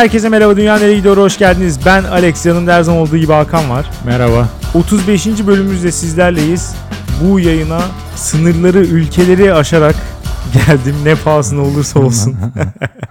herkese 0.00 0.28
merhaba 0.28 0.56
Dünya 0.56 0.78
Nereye 0.78 0.96
Gidiyor 0.96 1.16
hoş 1.16 1.38
geldiniz. 1.38 1.80
Ben 1.86 2.04
Alex 2.04 2.46
yanımda 2.46 2.74
her 2.74 2.82
zaman 2.82 3.00
olduğu 3.02 3.16
gibi 3.16 3.32
Hakan 3.32 3.70
var. 3.70 3.90
Merhaba. 4.06 4.48
35. 4.74 5.26
bölümümüzde 5.46 5.92
sizlerleyiz. 5.92 6.74
Bu 7.22 7.40
yayına 7.40 7.82
sınırları, 8.16 8.78
ülkeleri 8.78 9.54
aşarak 9.54 9.94
geldim 10.66 10.94
ne 11.04 11.14
pahasına 11.14 11.60
olursa 11.60 12.00
olsun. 12.00 12.36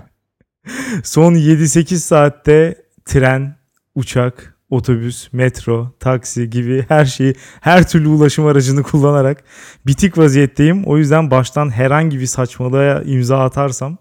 Son 1.04 1.34
7-8 1.34 1.96
saatte 1.96 2.76
tren, 3.06 3.56
uçak, 3.96 4.58
otobüs, 4.70 5.34
metro, 5.34 5.92
taksi 6.00 6.50
gibi 6.50 6.86
her 6.88 7.06
şeyi, 7.06 7.36
her 7.62 7.88
türlü 7.88 8.08
ulaşım 8.08 8.46
aracını 8.46 8.84
kullanarak 8.84 9.44
bitik 9.88 10.18
vaziyetteyim. 10.18 10.84
O 10.86 10.98
yüzden 10.98 11.32
baştan 11.32 11.70
herhangi 11.70 12.20
bir 12.20 12.26
saçmalığa 12.26 13.02
imza 13.02 13.40
atarsam 13.40 13.98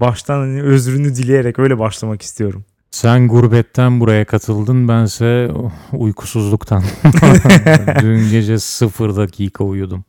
baştan 0.00 0.38
hani 0.38 0.62
özrünü 0.62 1.14
dileyerek 1.14 1.58
öyle 1.58 1.78
başlamak 1.78 2.22
istiyorum. 2.22 2.64
Sen 2.90 3.28
gurbetten 3.28 4.00
buraya 4.00 4.24
katıldın. 4.24 4.88
Bense 4.88 5.50
uykusuzluktan. 5.92 6.82
Dün 8.02 8.30
gece 8.30 8.58
sıfır 8.58 9.16
dakika 9.16 9.64
uyudum. 9.64 10.04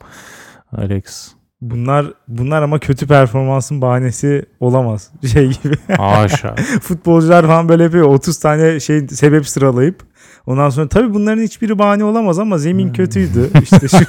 Alex. 0.71 1.31
Bunlar 1.61 2.13
bunlar 2.27 2.61
ama 2.61 2.79
kötü 2.79 3.07
performansın 3.07 3.81
bahanesi 3.81 4.45
olamaz. 4.59 5.11
Şey 5.31 5.49
gibi. 5.49 5.75
Haşa. 5.97 6.55
Futbolcular 6.81 7.47
falan 7.47 7.69
böyle 7.69 7.83
yapıyor. 7.83 8.07
30 8.07 8.39
tane 8.39 8.79
şey 8.79 9.07
sebep 9.07 9.47
sıralayıp 9.47 10.08
ondan 10.49 10.69
sonra 10.69 10.87
tabii 10.89 11.13
bunların 11.13 11.41
hiçbiri 11.43 11.79
bahane 11.79 12.03
olamaz 12.03 12.39
ama 12.39 12.57
zemin 12.57 12.85
Hmm. 12.87 12.93
kötüydü. 12.93 13.49
İşte 13.63 13.87
şu 13.87 14.05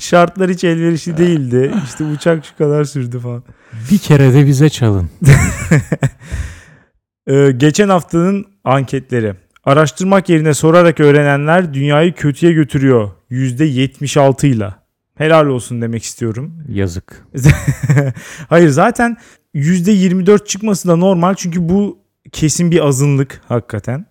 şartlar 0.00 0.50
hiç 0.50 0.64
elverişli 0.64 1.16
değildi. 1.16 1.72
İşte 1.84 2.04
uçak 2.04 2.44
şu 2.44 2.56
kadar 2.56 2.84
sürdü 2.84 3.18
falan. 3.18 3.42
Bir 3.90 3.98
kere 3.98 4.34
de 4.34 4.46
bize 4.46 4.68
çalın. 4.68 5.10
Ee, 7.28 7.50
geçen 7.56 7.88
haftanın 7.88 8.44
anketleri. 8.64 9.34
Araştırmak 9.64 10.28
yerine 10.28 10.54
sorarak 10.54 11.00
öğrenenler 11.00 11.74
dünyayı 11.74 12.14
kötüye 12.14 12.52
götürüyor. 12.52 13.10
%76 13.30 14.46
ile. 14.46 14.74
Helal 15.14 15.46
olsun 15.46 15.82
demek 15.82 16.02
istiyorum. 16.04 16.52
Yazık. 16.68 17.26
Hayır 18.48 18.68
zaten 18.68 19.16
%24 19.54 20.46
çıkması 20.46 20.88
da 20.88 20.96
normal 20.96 21.34
çünkü 21.34 21.68
bu 21.68 21.98
kesin 22.32 22.70
bir 22.70 22.86
azınlık 22.86 23.40
hakikaten. 23.48 24.06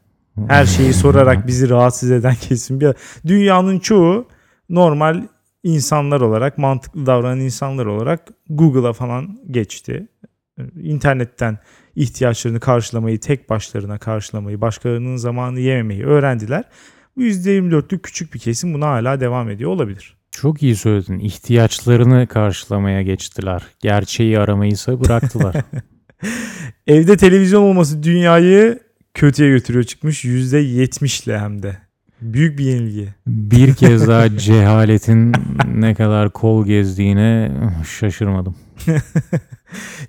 Her 0.47 0.66
şeyi 0.66 0.94
sorarak 0.94 1.47
bizi 1.47 1.69
rahatsız 1.69 2.11
eden 2.11 2.36
kesin 2.41 2.81
bir 2.81 2.94
dünyanın 3.28 3.80
çoğu 3.80 4.28
normal 4.69 5.23
insanlar 5.64 6.22
olarak 6.22 6.58
mantıklı 6.58 7.05
davranan 7.05 7.39
insanlar 7.39 7.86
olarak 7.86 8.28
Google'a 8.50 8.94
falan 8.94 9.39
geçti. 9.52 10.08
İnternetten 10.81 11.58
ihtiyaçlarını 11.95 12.59
karşılamayı, 12.59 13.19
tek 13.19 13.50
başlarına 13.50 13.97
karşılamayı, 13.97 14.61
başkalarının 14.61 15.17
zamanını 15.17 15.59
yememeyi 15.59 16.06
öğrendiler. 16.06 16.63
Bu 17.17 17.23
%24'lük 17.23 18.02
küçük 18.02 18.33
bir 18.33 18.39
kesim 18.39 18.73
buna 18.73 18.88
hala 18.88 19.19
devam 19.19 19.50
ediyor 19.50 19.72
olabilir. 19.72 20.17
Çok 20.31 20.63
iyi 20.63 20.75
söyledin. 20.75 21.19
İhtiyaçlarını 21.19 22.28
karşılamaya 22.28 23.02
geçtiler. 23.02 23.63
Gerçeği 23.80 24.39
aramayı 24.39 24.72
ise 24.72 25.03
bıraktılar. 25.03 25.56
Evde 26.88 27.17
televizyon 27.17 27.61
olması 27.61 28.03
dünyayı 28.03 28.84
kötüye 29.16 29.49
götürüyor 29.49 29.83
çıkmış 29.83 30.25
%70 30.25 31.25
ile 31.25 31.39
hem 31.39 31.63
de. 31.63 31.77
Büyük 32.21 32.59
bir 32.59 32.63
yenilgi. 32.66 33.08
Bir 33.27 33.73
kez 33.73 34.07
daha 34.07 34.38
cehaletin 34.38 35.33
ne 35.73 35.95
kadar 35.95 36.30
kol 36.30 36.66
gezdiğine 36.66 37.52
şaşırmadım. 37.99 38.55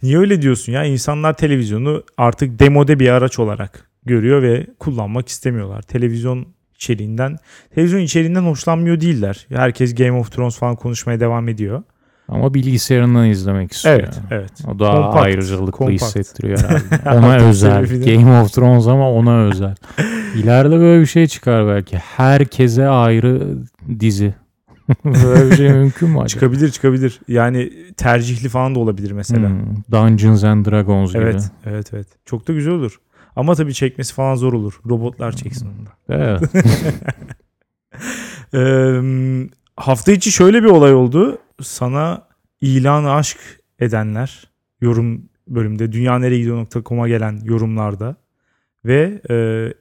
Niye 0.03 0.19
öyle 0.19 0.43
diyorsun 0.43 0.73
ya? 0.73 0.85
İnsanlar 0.85 1.37
televizyonu 1.37 2.05
artık 2.17 2.59
demode 2.59 3.01
bir 3.01 3.09
araç 3.09 3.39
olarak 3.39 3.91
görüyor 4.05 4.43
ve 4.43 4.67
kullanmak 4.79 5.29
istemiyorlar. 5.29 5.83
Televizyon 5.83 6.47
içeriğinden, 6.75 7.37
televizyon 7.75 8.01
içeriğinden 8.01 8.43
hoşlanmıyor 8.43 9.01
değiller. 9.01 9.47
Herkes 9.49 9.95
Game 9.95 10.13
of 10.13 10.33
Thrones 10.33 10.59
falan 10.59 10.77
konuşmaya 10.77 11.21
devam 11.21 11.49
ediyor. 11.49 11.83
Ama 12.29 12.55
bilgisayarından 12.55 13.27
izlemek 13.31 13.73
istiyor. 13.73 13.95
Evet, 13.95 14.21
evet. 14.31 14.51
O 14.75 14.79
daha 14.79 15.03
Kompakt, 15.03 15.25
ayrıcalıklı 15.25 15.73
kompakt. 15.73 16.03
hissettiriyor 16.03 16.59
herhalde. 17.03 17.19
Ona 17.19 17.37
özel. 17.37 18.05
Game 18.05 18.41
of 18.41 18.53
Thrones 18.53 18.87
ama 18.87 19.13
ona 19.13 19.41
özel. 19.41 19.75
İleride 20.37 20.79
böyle 20.81 21.01
bir 21.01 21.07
şey 21.07 21.27
çıkar 21.27 21.67
belki. 21.67 21.97
Herkese 21.97 22.89
ayrı 22.89 23.57
dizi. 24.01 24.35
böyle 25.05 25.51
bir 25.51 25.57
şey 25.57 25.69
mümkün 25.73 26.09
mü 26.09 26.15
acaba? 26.17 26.29
Çıkabilir, 26.29 26.71
çıkabilir. 26.71 27.21
Yani 27.29 27.73
tercihli 27.97 28.49
falan 28.49 28.75
da 28.75 28.79
olabilir 28.79 29.11
mesela. 29.11 29.49
Hmm, 29.49 29.59
Dungeons 29.93 30.45
and 30.45 30.67
Dragons 30.67 31.13
gibi. 31.13 31.23
Evet, 31.23 31.51
evet, 31.67 31.91
evet. 31.95 32.07
Çok 32.25 32.49
da 32.49 32.53
güzel 32.53 32.73
olur. 32.73 33.01
Ama 33.37 33.55
tabii 33.55 33.75
çekmesi 33.75 34.15
falan 34.15 34.35
zor 34.35 34.53
olur. 34.53 34.81
Robotlar 34.89 35.33
çeksin 35.33 35.69
onu 35.69 35.87
da. 35.87 35.91
Evet. 36.15 36.65
Ee, 38.55 39.01
hafta 39.77 40.13
içi 40.13 40.33
şöyle 40.33 40.63
bir 40.63 40.69
olay 40.69 40.95
oldu. 40.95 41.39
Sana 41.63 42.29
ilanı 42.61 43.13
aşk 43.15 43.39
edenler 43.79 44.51
yorum 44.81 45.29
bölümde 45.49 45.93
dünyanereyegidiyor.com'a 45.93 47.09
gelen 47.09 47.41
yorumlarda 47.45 48.17
ve 48.85 49.21
e, 49.31 49.35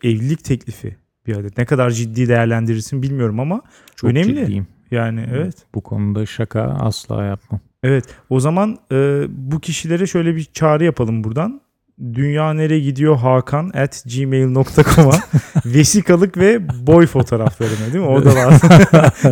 evlilik 0.09 0.43
teklifi 0.43 0.95
bir 1.27 1.35
adet. 1.37 1.57
Ne 1.57 1.65
kadar 1.65 1.89
ciddi 1.89 2.27
değerlendirirsin 2.29 3.01
bilmiyorum 3.03 3.39
ama 3.39 3.61
Çok 3.95 4.09
Önemli. 4.09 4.35
ciddiyim. 4.35 4.67
yani 4.91 5.25
evet. 5.33 5.55
Bu 5.75 5.81
konuda 5.81 6.25
şaka 6.25 6.61
asla 6.61 7.23
yapmam. 7.23 7.61
Evet 7.83 8.05
o 8.29 8.39
zaman 8.39 8.77
e, 8.91 9.25
bu 9.29 9.59
kişilere 9.59 10.07
şöyle 10.07 10.35
bir 10.35 10.43
çağrı 10.43 10.83
yapalım 10.83 11.23
buradan. 11.23 11.61
Dünya 12.13 12.53
nereye 12.53 12.79
gidiyor 12.79 13.15
Hakan 13.15 13.71
at 13.75 14.03
gmail.com'a 14.15 15.19
vesikalık 15.65 16.37
ve 16.37 16.69
boy 16.87 17.07
fotoğraflarını 17.07 17.93
değil 17.93 18.03
mi? 18.03 18.09
O 18.09 18.25
da 18.25 18.35
var. 18.35 18.53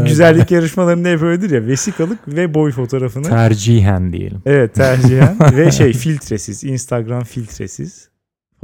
Güzellik 0.05 0.51
yarışmalarında 0.51 1.09
hep 1.09 1.21
öyledir 1.21 1.49
ya. 1.49 1.67
Vesikalık 1.67 2.19
ve 2.27 2.53
boy 2.53 2.71
fotoğrafını. 2.71 3.23
Tercihen 3.23 4.13
diyelim. 4.13 4.41
evet 4.45 4.75
tercihen. 4.75 5.37
ve 5.57 5.71
şey 5.71 5.93
filtresiz. 5.93 6.63
Instagram 6.63 7.23
filtresiz. 7.23 8.12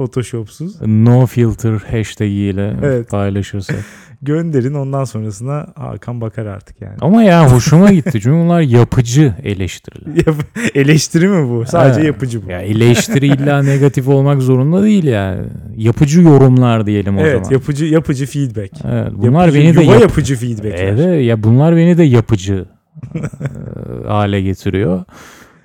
Photoshop'suz. 0.04 0.80
No 0.86 1.26
filter 1.26 1.72
hashtag 1.72 2.28
ile 2.30 2.74
Evet. 2.84 3.10
paylaşırsak. 3.10 3.76
Gönderin 4.22 4.74
ondan 4.74 5.04
sonrasına 5.04 5.66
Hakan 5.76 6.20
bakar 6.20 6.46
artık 6.46 6.80
yani. 6.80 6.96
Ama 7.00 7.22
ya 7.22 7.52
hoşuma 7.52 7.92
gitti 7.92 8.10
çünkü 8.12 8.30
bunlar 8.32 8.60
yapıcı 8.60 9.34
eleştiriler. 9.44 10.16
Yap- 10.26 10.58
Eleştiri 10.74 11.28
mi 11.28 11.50
bu? 11.50 11.64
Sadece 11.66 12.00
Ha. 12.00 12.06
yapıcı 12.06 12.46
bu. 12.46 12.50
Ya 12.50 12.60
eleştiri 12.60 13.26
illa 13.26 13.62
negatif 13.62 14.08
olmak 14.08 14.42
zorunda 14.42 14.82
değil 14.82 15.04
yani. 15.04 15.42
Yapıcı 15.76 16.20
yorumlar 16.20 16.86
diyelim 16.86 17.18
o 17.18 17.20
evet 17.20 17.32
zaman. 17.44 17.50
yapıcı 17.50 17.84
yapıcı 17.86 18.26
feedback. 18.26 18.72
Evet, 18.84 19.12
bunlar 19.16 19.46
Yapıcı, 19.46 19.60
beni 19.60 19.76
de 19.76 19.82
yap- 19.84 20.00
yapıcı 20.00 20.36
feedbackler. 20.36 20.88
Evet, 21.08 21.26
ya 21.26 21.42
bunlar 21.42 21.76
beni 21.76 21.98
de 21.98 22.04
yapıcı 22.04 22.64
e, 23.14 24.08
hale 24.08 24.42
getiriyor. 24.42 25.04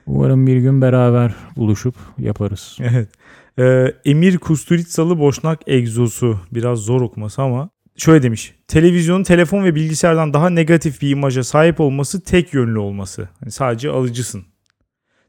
Umarım 0.07 0.47
bir 0.47 0.57
gün 0.57 0.81
beraber 0.81 1.33
buluşup 1.57 1.95
yaparız. 2.19 2.77
Evet. 2.81 3.09
Ee, 3.59 3.93
Emir 4.05 4.37
Kusturitsalı 4.37 5.19
Boşnak 5.19 5.59
egzosu. 5.67 6.39
Biraz 6.51 6.79
zor 6.79 7.01
okuması 7.01 7.41
ama 7.41 7.69
şöyle 7.97 8.23
demiş. 8.23 8.55
Televizyonun 8.67 9.23
telefon 9.23 9.63
ve 9.63 9.75
bilgisayardan 9.75 10.33
daha 10.33 10.49
negatif 10.49 11.01
bir 11.01 11.09
imaja 11.09 11.43
sahip 11.43 11.79
olması 11.79 12.23
tek 12.23 12.53
yönlü 12.53 12.79
olması. 12.79 13.29
Yani 13.41 13.51
sadece 13.51 13.89
alıcısın. 13.89 14.43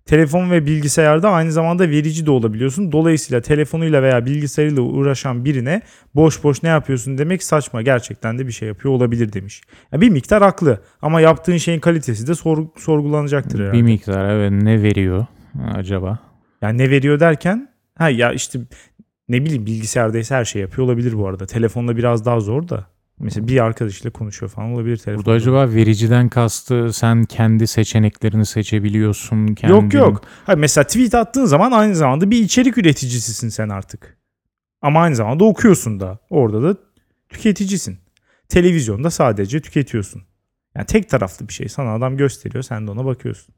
Telefon 0.06 0.50
ve 0.50 0.66
bilgisayarda 0.66 1.30
aynı 1.30 1.52
zamanda 1.52 1.90
verici 1.90 2.26
de 2.26 2.30
olabiliyorsun. 2.30 2.92
Dolayısıyla 2.92 3.40
telefonuyla 3.40 4.02
veya 4.02 4.26
bilgisayarıyla 4.26 4.82
uğraşan 4.82 5.44
birine 5.44 5.82
boş 6.14 6.44
boş 6.44 6.62
ne 6.62 6.68
yapıyorsun 6.68 7.18
demek 7.18 7.42
saçma. 7.42 7.82
Gerçekten 7.82 8.38
de 8.38 8.46
bir 8.46 8.52
şey 8.52 8.68
yapıyor 8.68 8.94
olabilir 8.94 9.32
demiş. 9.32 9.60
Ya 9.92 10.00
bir 10.00 10.08
miktar 10.10 10.42
haklı 10.42 10.80
ama 11.02 11.20
yaptığın 11.20 11.56
şeyin 11.56 11.80
kalitesi 11.80 12.26
de 12.26 12.34
sor- 12.34 12.66
sorgulanacaktır 12.78 13.60
herhalde. 13.60 13.76
Bir 13.76 13.82
miktar 13.82 14.30
evet 14.30 14.50
ne 14.62 14.82
veriyor 14.82 15.26
acaba? 15.74 16.18
Yani 16.62 16.78
ne 16.78 16.90
veriyor 16.90 17.20
derken 17.20 17.68
ha 17.98 18.10
ya 18.10 18.32
işte 18.32 18.58
ne 19.28 19.44
bileyim 19.44 19.66
bilgisayardaysa 19.66 20.36
her 20.36 20.44
şey 20.44 20.62
yapıyor 20.62 20.86
olabilir 20.86 21.18
bu 21.18 21.28
arada. 21.28 21.46
Telefonda 21.46 21.96
biraz 21.96 22.24
daha 22.24 22.40
zor 22.40 22.68
da. 22.68 22.86
Mesela 23.18 23.48
bir 23.48 23.64
arkadaşıyla 23.64 24.10
konuşuyor 24.10 24.50
falan 24.50 24.72
olabilir 24.72 24.96
telefonda. 24.96 25.26
Burada 25.26 25.36
acaba 25.36 25.74
vericiden 25.74 26.28
kastı 26.28 26.92
sen 26.92 27.24
kendi 27.24 27.66
seçeneklerini 27.66 28.46
seçebiliyorsun. 28.46 29.46
Kendin... 29.46 29.74
Yok 29.74 29.94
yok. 29.94 30.22
Hayır, 30.44 30.58
mesela 30.58 30.84
tweet 30.84 31.14
attığın 31.14 31.44
zaman 31.44 31.72
aynı 31.72 31.94
zamanda 31.94 32.30
bir 32.30 32.42
içerik 32.42 32.78
üreticisisin 32.78 33.48
sen 33.48 33.68
artık. 33.68 34.18
Ama 34.82 35.00
aynı 35.00 35.16
zamanda 35.16 35.44
okuyorsun 35.44 36.00
da. 36.00 36.18
Orada 36.30 36.62
da 36.62 36.76
tüketicisin. 37.28 37.98
Televizyonda 38.48 39.10
sadece 39.10 39.60
tüketiyorsun. 39.60 40.22
Yani 40.74 40.86
tek 40.86 41.08
taraflı 41.10 41.48
bir 41.48 41.52
şey. 41.52 41.68
Sana 41.68 41.94
adam 41.94 42.16
gösteriyor 42.16 42.62
sen 42.62 42.86
de 42.86 42.90
ona 42.90 43.04
bakıyorsun. 43.04 43.54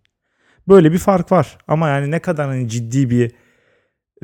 Böyle 0.68 0.92
bir 0.92 0.98
fark 0.98 1.32
var. 1.32 1.58
Ama 1.68 1.88
yani 1.88 2.10
ne 2.10 2.18
kadar 2.18 2.46
hani 2.46 2.68
ciddi 2.68 3.10
bir 3.10 3.32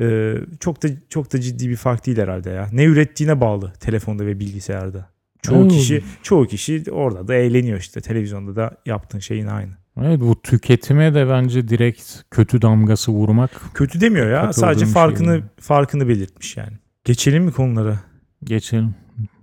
e, 0.01 0.35
çok 0.59 0.83
da 0.83 0.87
çok 1.09 1.33
da 1.33 1.41
ciddi 1.41 1.69
bir 1.69 1.75
fark 1.75 2.05
değil 2.05 2.17
herhalde 2.17 2.49
ya. 2.49 2.69
Ne 2.71 2.83
ürettiğine 2.83 3.41
bağlı 3.41 3.73
telefonda 3.79 4.25
ve 4.25 4.39
bilgisayarda. 4.39 5.09
Çoğu 5.41 5.65
Oo. 5.65 5.67
kişi 5.67 6.03
çoğu 6.23 6.47
kişi 6.47 6.83
orada 6.91 7.27
da 7.27 7.35
eğleniyor 7.35 7.79
işte. 7.79 8.01
Televizyonda 8.01 8.55
da 8.55 8.77
yaptığın 8.85 9.19
şeyin 9.19 9.47
aynı. 9.47 9.71
Evet 10.01 10.19
bu 10.19 10.41
tüketime 10.41 11.13
de 11.13 11.29
bence 11.29 11.67
direkt 11.67 12.03
kötü 12.31 12.61
damgası 12.61 13.11
vurmak. 13.11 13.51
Kötü 13.73 14.01
demiyor 14.01 14.29
ya. 14.29 14.53
Sadece 14.53 14.85
şey 14.85 14.93
farkını 14.93 15.31
yani. 15.31 15.43
farkını 15.59 16.07
belirtmiş 16.07 16.57
yani. 16.57 16.73
Geçelim 17.03 17.43
mi 17.43 17.51
konulara? 17.51 17.99
Geçelim. 18.43 18.95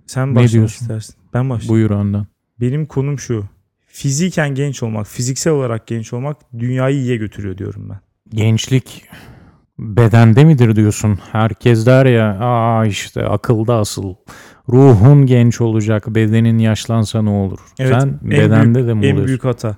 Sen 0.07 0.35
diyorsun? 0.35 0.65
istersin. 0.65 1.15
Ben 1.33 1.49
başlayayım. 1.49 1.73
Buyur 1.73 1.99
önden. 1.99 2.27
Benim 2.61 2.85
konum 2.85 3.19
şu. 3.19 3.45
Fiziken 3.87 4.55
genç 4.55 4.83
olmak, 4.83 5.07
fiziksel 5.07 5.53
olarak 5.53 5.87
genç 5.87 6.13
olmak 6.13 6.37
dünyayı 6.59 6.95
iyiye 6.95 7.15
götürüyor 7.15 7.57
diyorum 7.57 7.89
ben. 7.89 7.99
Gençlik 8.29 9.03
bedende 9.79 10.43
midir 10.45 10.75
diyorsun? 10.75 11.19
Herkes 11.31 11.85
der 11.85 12.05
ya 12.05 12.37
aa 12.39 12.85
işte 12.85 13.25
akılda 13.25 13.75
asıl. 13.75 14.15
Ruhun 14.69 15.25
genç 15.25 15.61
olacak, 15.61 16.03
bedenin 16.07 16.57
yaşlansa 16.57 17.21
ne 17.21 17.29
olur? 17.29 17.59
Evet, 17.79 17.93
Sen 18.01 18.19
en 18.23 18.31
bedende 18.31 18.75
büyük- 18.75 18.87
de 18.87 18.93
mi 18.93 18.99
En 19.05 19.11
oluyorsun? 19.11 19.27
büyük 19.27 19.43
hata. 19.43 19.75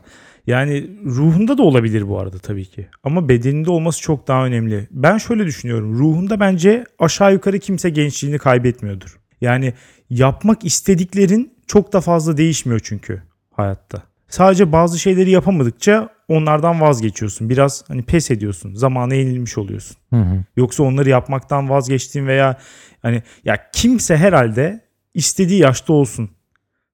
Yani 0.47 0.87
ruhunda 1.05 1.57
da 1.57 1.63
olabilir 1.63 2.07
bu 2.07 2.19
arada 2.19 2.37
tabii 2.39 2.65
ki. 2.65 2.87
Ama 3.03 3.29
bedeninde 3.29 3.71
olması 3.71 4.01
çok 4.01 4.27
daha 4.27 4.45
önemli. 4.45 4.87
Ben 4.91 5.17
şöyle 5.17 5.45
düşünüyorum. 5.45 5.99
Ruhunda 5.99 6.39
bence 6.39 6.83
aşağı 6.99 7.33
yukarı 7.33 7.59
kimse 7.59 7.89
gençliğini 7.89 8.37
kaybetmiyordur. 8.37 9.19
Yani 9.41 9.73
yapmak 10.09 10.65
istediklerin 10.65 11.53
çok 11.67 11.93
da 11.93 12.01
fazla 12.01 12.37
değişmiyor 12.37 12.79
çünkü 12.83 13.21
hayatta. 13.51 14.03
Sadece 14.35 14.71
bazı 14.71 14.99
şeyleri 14.99 15.31
yapamadıkça 15.31 16.09
onlardan 16.27 16.81
vazgeçiyorsun. 16.81 17.49
Biraz 17.49 17.83
hani 17.87 18.03
pes 18.03 18.31
ediyorsun. 18.31 18.73
Zamana 18.73 19.13
yenilmiş 19.13 19.57
oluyorsun. 19.57 19.97
Hı 20.09 20.15
hı. 20.15 20.43
Yoksa 20.57 20.83
onları 20.83 21.09
yapmaktan 21.09 21.69
vazgeçtiğin 21.69 22.27
veya 22.27 22.57
hani 23.01 23.23
ya 23.45 23.69
kimse 23.73 24.17
herhalde 24.17 24.81
istediği 25.13 25.59
yaşta 25.59 25.93
olsun. 25.93 26.29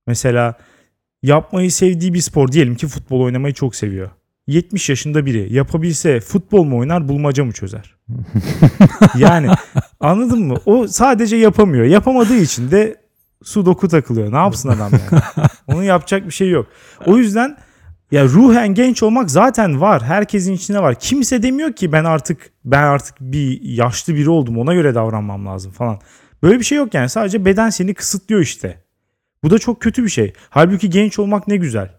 Mesela 0.07 0.55
yapmayı 1.23 1.71
sevdiği 1.71 2.13
bir 2.13 2.21
spor 2.21 2.51
diyelim 2.51 2.75
ki 2.75 2.87
futbol 2.87 3.21
oynamayı 3.21 3.53
çok 3.53 3.75
seviyor. 3.75 4.09
70 4.47 4.89
yaşında 4.89 5.25
biri 5.25 5.53
yapabilse 5.53 6.19
futbol 6.19 6.63
mu 6.63 6.77
oynar 6.77 7.07
bulmaca 7.07 7.45
mı 7.45 7.51
çözer? 7.51 7.95
yani 9.17 9.47
anladın 9.99 10.43
mı? 10.43 10.55
O 10.65 10.87
sadece 10.87 11.35
yapamıyor. 11.35 11.85
Yapamadığı 11.85 12.37
için 12.37 12.71
de 12.71 13.01
sudoku 13.43 13.87
takılıyor. 13.87 14.31
Ne 14.31 14.37
yapsın 14.37 14.69
adam 14.69 14.91
yani? 14.91 15.21
Onun 15.67 15.83
yapacak 15.83 16.25
bir 16.25 16.31
şey 16.31 16.49
yok. 16.49 16.67
O 17.05 17.17
yüzden 17.17 17.57
ya 18.11 18.25
ruhen 18.25 18.73
genç 18.73 19.03
olmak 19.03 19.31
zaten 19.31 19.81
var. 19.81 20.03
Herkesin 20.03 20.53
içinde 20.53 20.79
var. 20.79 20.95
Kimse 20.99 21.43
demiyor 21.43 21.73
ki 21.73 21.91
ben 21.91 22.03
artık 22.03 22.51
ben 22.65 22.83
artık 22.83 23.15
bir 23.19 23.61
yaşlı 23.61 24.15
biri 24.15 24.29
oldum. 24.29 24.57
Ona 24.57 24.73
göre 24.73 24.95
davranmam 24.95 25.45
lazım 25.45 25.71
falan. 25.71 25.99
Böyle 26.43 26.59
bir 26.59 26.63
şey 26.63 26.77
yok 26.77 26.93
yani. 26.93 27.09
Sadece 27.09 27.45
beden 27.45 27.69
seni 27.69 27.93
kısıtlıyor 27.93 28.41
işte. 28.41 28.83
Bu 29.43 29.49
da 29.49 29.59
çok 29.59 29.81
kötü 29.81 30.03
bir 30.03 30.09
şey. 30.09 30.33
Halbuki 30.49 30.89
genç 30.89 31.19
olmak 31.19 31.47
ne 31.47 31.57
güzel. 31.57 31.91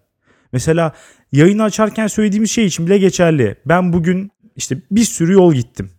Mesela 0.52 0.92
yayını 1.32 1.62
açarken 1.62 2.06
söylediğimiz 2.06 2.50
şey 2.50 2.66
için 2.66 2.86
bile 2.86 2.98
geçerli. 2.98 3.56
Ben 3.66 3.92
bugün 3.92 4.30
işte 4.56 4.76
bir 4.90 5.04
sürü 5.04 5.32
yol 5.32 5.54
gittim 5.54 5.90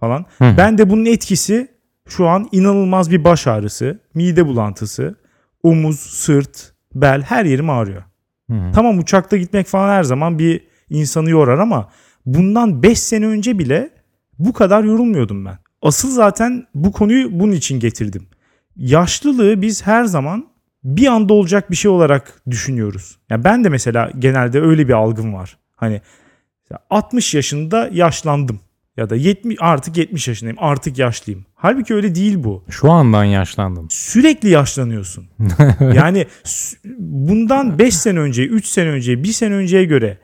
falan. 0.00 0.26
Hı. 0.38 0.54
Ben 0.58 0.78
de 0.78 0.90
bunun 0.90 1.04
etkisi 1.04 1.68
şu 2.08 2.28
an 2.28 2.48
inanılmaz 2.52 3.10
bir 3.10 3.24
baş 3.24 3.46
ağrısı, 3.46 4.00
mide 4.14 4.46
bulantısı, 4.46 5.14
omuz, 5.62 6.00
sırt, 6.00 6.72
bel 6.94 7.22
her 7.22 7.44
yerim 7.44 7.70
ağrıyor. 7.70 8.02
Hı. 8.50 8.72
Tamam 8.74 8.98
uçakta 8.98 9.36
gitmek 9.36 9.66
falan 9.66 9.88
her 9.88 10.02
zaman 10.02 10.38
bir 10.38 10.66
insanı 10.90 11.30
yorar 11.30 11.58
ama 11.58 11.88
bundan 12.26 12.82
5 12.82 12.98
sene 12.98 13.26
önce 13.26 13.58
bile 13.58 13.90
bu 14.38 14.52
kadar 14.52 14.84
yorulmuyordum 14.84 15.44
ben. 15.44 15.58
Asıl 15.82 16.10
zaten 16.10 16.66
bu 16.74 16.92
konuyu 16.92 17.40
bunun 17.40 17.52
için 17.52 17.80
getirdim. 17.80 18.26
Yaşlılığı 18.76 19.62
biz 19.62 19.86
her 19.86 20.04
zaman 20.04 20.48
bir 20.84 21.06
anda 21.06 21.34
olacak 21.34 21.70
bir 21.70 21.76
şey 21.76 21.90
olarak 21.90 22.42
düşünüyoruz. 22.50 23.18
Ya 23.30 23.44
ben 23.44 23.64
de 23.64 23.68
mesela 23.68 24.10
genelde 24.18 24.60
öyle 24.60 24.88
bir 24.88 24.92
algım 24.92 25.34
var. 25.34 25.58
Hani 25.76 26.00
60 26.90 27.34
yaşında 27.34 27.88
yaşlandım 27.92 28.60
ya 28.98 29.10
da 29.10 29.16
70 29.16 29.56
artık 29.60 29.96
70 29.96 30.28
yaşındayım. 30.28 30.56
Artık 30.60 30.98
yaşlıyım. 30.98 31.46
Halbuki 31.54 31.94
öyle 31.94 32.14
değil 32.14 32.44
bu. 32.44 32.64
Şu 32.70 32.90
andan 32.90 33.24
yaşlandın. 33.24 33.86
Sürekli 33.90 34.48
yaşlanıyorsun. 34.48 35.26
yani 35.94 36.26
bundan 36.98 37.78
5 37.78 37.96
sene 37.96 38.18
önce, 38.18 38.44
3 38.46 38.66
sene 38.66 38.88
önce, 38.88 39.22
1 39.22 39.28
sene 39.28 39.54
önceye 39.54 39.84
göre 39.84 40.18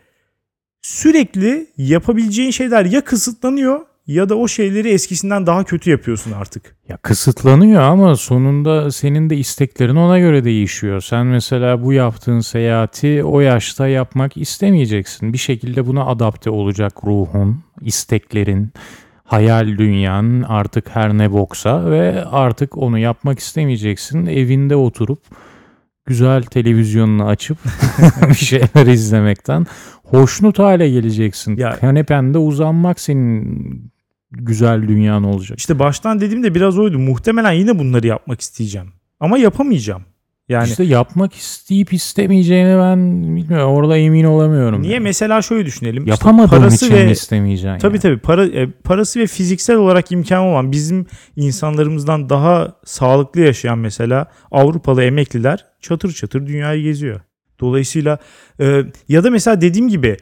sürekli 0.82 1.66
yapabileceğin 1.76 2.50
şeyler 2.50 2.84
ya 2.84 3.04
kısıtlanıyor 3.04 3.80
ya 4.06 4.28
da 4.28 4.34
o 4.34 4.48
şeyleri 4.48 4.88
eskisinden 4.88 5.46
daha 5.46 5.64
kötü 5.64 5.90
yapıyorsun 5.90 6.32
artık. 6.32 6.76
Ya 6.88 6.96
kısıtlanıyor 6.96 7.82
ama 7.82 8.16
sonunda 8.16 8.90
senin 8.90 9.30
de 9.30 9.36
isteklerin 9.36 9.96
ona 9.96 10.18
göre 10.18 10.44
değişiyor. 10.44 11.00
Sen 11.00 11.26
mesela 11.26 11.82
bu 11.82 11.92
yaptığın 11.92 12.40
seyahati 12.40 13.24
o 13.24 13.40
yaşta 13.40 13.88
yapmak 13.88 14.36
istemeyeceksin. 14.36 15.32
Bir 15.32 15.38
şekilde 15.38 15.86
buna 15.86 16.06
adapte 16.06 16.50
olacak 16.50 16.92
ruhun, 17.04 17.60
isteklerin, 17.80 18.72
hayal 19.24 19.66
dünyan 19.78 20.42
artık 20.48 20.90
her 20.96 21.18
ne 21.18 21.32
boksa 21.32 21.90
ve 21.90 22.24
artık 22.24 22.78
onu 22.78 22.98
yapmak 22.98 23.38
istemeyeceksin. 23.38 24.26
Evinde 24.26 24.76
oturup 24.76 25.18
güzel 26.06 26.42
televizyonunu 26.42 27.26
açıp 27.26 27.58
bir 28.28 28.34
şeyler 28.34 28.86
izlemekten 28.86 29.66
hoşnut 30.04 30.58
hale 30.58 30.90
geleceksin. 30.90 31.56
Ya- 31.56 31.76
Kanepende 31.80 32.38
uzanmak 32.38 33.00
senin 33.00 33.93
güzel 34.36 34.88
dünyan 34.88 35.24
olacak. 35.24 35.58
İşte 35.58 35.78
baştan 35.78 36.20
dediğimde 36.20 36.54
biraz 36.54 36.78
oydu. 36.78 36.98
Muhtemelen 36.98 37.52
yine 37.52 37.78
bunları 37.78 38.06
yapmak 38.06 38.40
isteyeceğim. 38.40 38.88
Ama 39.20 39.38
yapamayacağım. 39.38 40.02
Yani 40.48 40.68
İşte 40.68 40.84
yapmak 40.84 41.34
isteyip 41.34 41.92
istemeyeceğini 41.92 42.78
ben 42.78 43.22
bilmiyorum. 43.36 43.72
Orada 43.72 43.96
emin 43.96 44.24
olamıyorum. 44.24 44.82
niye 44.82 44.94
yani. 44.94 45.02
mesela 45.02 45.42
şöyle 45.42 45.66
düşünelim. 45.66 46.02
İşte 46.02 46.10
Yapamadığın 46.10 46.48
parası 46.50 46.86
için 46.86 46.94
ve 46.94 47.04
mi 47.04 47.10
istemeyeceksin? 47.10 47.78
Tabii 47.78 47.94
yani? 47.94 48.02
tabii 48.02 48.18
para, 48.18 48.46
e, 48.46 48.70
parası 48.70 49.20
ve 49.20 49.26
fiziksel 49.26 49.76
olarak 49.76 50.12
imkanı 50.12 50.46
olan 50.46 50.72
bizim 50.72 51.06
insanlarımızdan 51.36 52.28
daha 52.28 52.72
sağlıklı 52.84 53.40
yaşayan 53.40 53.78
mesela 53.78 54.26
Avrupalı 54.50 55.02
emekliler 55.02 55.64
çatır 55.80 56.12
çatır 56.12 56.46
dünyayı 56.46 56.82
geziyor. 56.82 57.20
Dolayısıyla 57.60 58.18
e, 58.60 58.82
ya 59.08 59.24
da 59.24 59.30
mesela 59.30 59.60
dediğim 59.60 59.88
gibi 59.88 60.16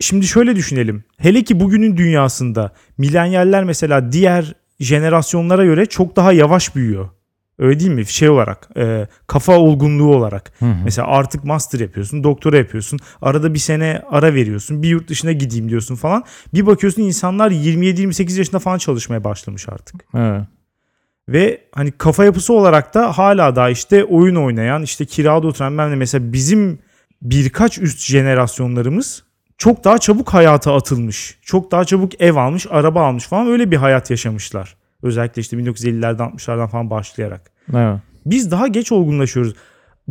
şimdi 0.00 0.26
şöyle 0.26 0.56
düşünelim. 0.56 1.04
Hele 1.16 1.44
ki 1.44 1.60
bugünün 1.60 1.96
dünyasında 1.96 2.72
milenyaller 2.98 3.64
mesela 3.64 4.12
diğer 4.12 4.54
jenerasyonlara 4.80 5.64
göre 5.64 5.86
çok 5.86 6.16
daha 6.16 6.32
yavaş 6.32 6.76
büyüyor. 6.76 7.08
Öyle 7.58 7.80
değil 7.80 7.90
mi? 7.90 8.06
Şey 8.06 8.28
olarak, 8.28 8.68
e, 8.76 9.06
kafa 9.26 9.58
olgunluğu 9.58 10.14
olarak. 10.14 10.52
Hı 10.58 10.64
hı. 10.64 10.74
Mesela 10.84 11.08
artık 11.08 11.44
master 11.44 11.80
yapıyorsun, 11.80 12.24
doktora 12.24 12.56
yapıyorsun. 12.56 12.98
Arada 13.22 13.54
bir 13.54 13.58
sene 13.58 14.02
ara 14.10 14.34
veriyorsun. 14.34 14.82
Bir 14.82 14.88
yurt 14.88 15.08
dışına 15.08 15.32
gideyim 15.32 15.68
diyorsun 15.68 15.96
falan. 15.96 16.24
Bir 16.54 16.66
bakıyorsun 16.66 17.02
insanlar 17.02 17.50
27-28 17.50 18.38
yaşında 18.38 18.58
falan 18.58 18.78
çalışmaya 18.78 19.24
başlamış 19.24 19.68
artık. 19.68 20.04
Evet. 20.14 20.42
Ve 21.28 21.60
hani 21.72 21.92
kafa 21.92 22.24
yapısı 22.24 22.52
olarak 22.52 22.94
da 22.94 23.18
hala 23.18 23.56
da 23.56 23.70
işte 23.70 24.04
oyun 24.04 24.36
oynayan, 24.36 24.82
işte 24.82 25.04
kirada 25.04 25.46
oturan 25.46 25.78
ben 25.78 25.90
de 25.90 25.96
mesela 25.96 26.32
bizim 26.32 26.78
birkaç 27.22 27.78
üst 27.78 28.00
jenerasyonlarımız 28.00 29.22
çok 29.58 29.84
daha 29.84 29.98
çabuk 29.98 30.34
hayata 30.34 30.74
atılmış. 30.74 31.38
Çok 31.42 31.70
daha 31.70 31.84
çabuk 31.84 32.20
ev 32.20 32.34
almış, 32.36 32.66
araba 32.70 33.06
almış 33.06 33.24
falan 33.26 33.46
öyle 33.46 33.70
bir 33.70 33.76
hayat 33.76 34.10
yaşamışlar. 34.10 34.76
Özellikle 35.02 35.40
işte 35.42 35.56
1950'lerden 35.56 36.36
60'lardan 36.36 36.68
falan 36.68 36.90
başlayarak. 36.90 37.50
evet. 37.74 37.98
Biz 38.26 38.50
daha 38.50 38.66
geç 38.68 38.92
olgunlaşıyoruz. 38.92 39.54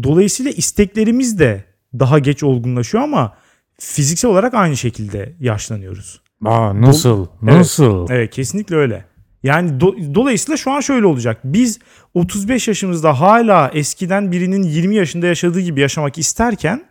Dolayısıyla 0.04 0.52
isteklerimiz 0.52 1.40
de 1.40 1.64
daha 2.00 2.20
geç 2.20 2.44
olgunlaşıyor 2.44 3.04
ama 3.04 3.38
fiziksel 3.80 4.32
olarak 4.32 4.54
aynı 4.54 4.78
şekilde 4.78 5.36
yaşlanıyoruz. 5.40 6.22
Aa, 6.46 6.82
nasıl? 6.82 7.28
Nasıl? 7.42 8.08
Evet 8.10 8.34
kesinlikle 8.34 8.76
öyle. 8.76 9.06
Yani 9.44 9.72
do- 9.72 10.16
dolayısıyla 10.16 10.58
şu 10.58 10.72
an 10.72 10.80
şöyle 10.80 11.06
olacak. 11.06 11.40
Biz 11.44 11.80
35 12.14 12.68
yaşımızda 12.68 13.20
hala 13.20 13.72
eskiden 13.74 14.32
birinin 14.32 14.64
20 14.64 14.96
yaşında 14.96 15.28
yaşadığı 15.28 15.60
gibi 15.60 15.82
yaşamak 15.82 16.18
isterken 16.18 16.84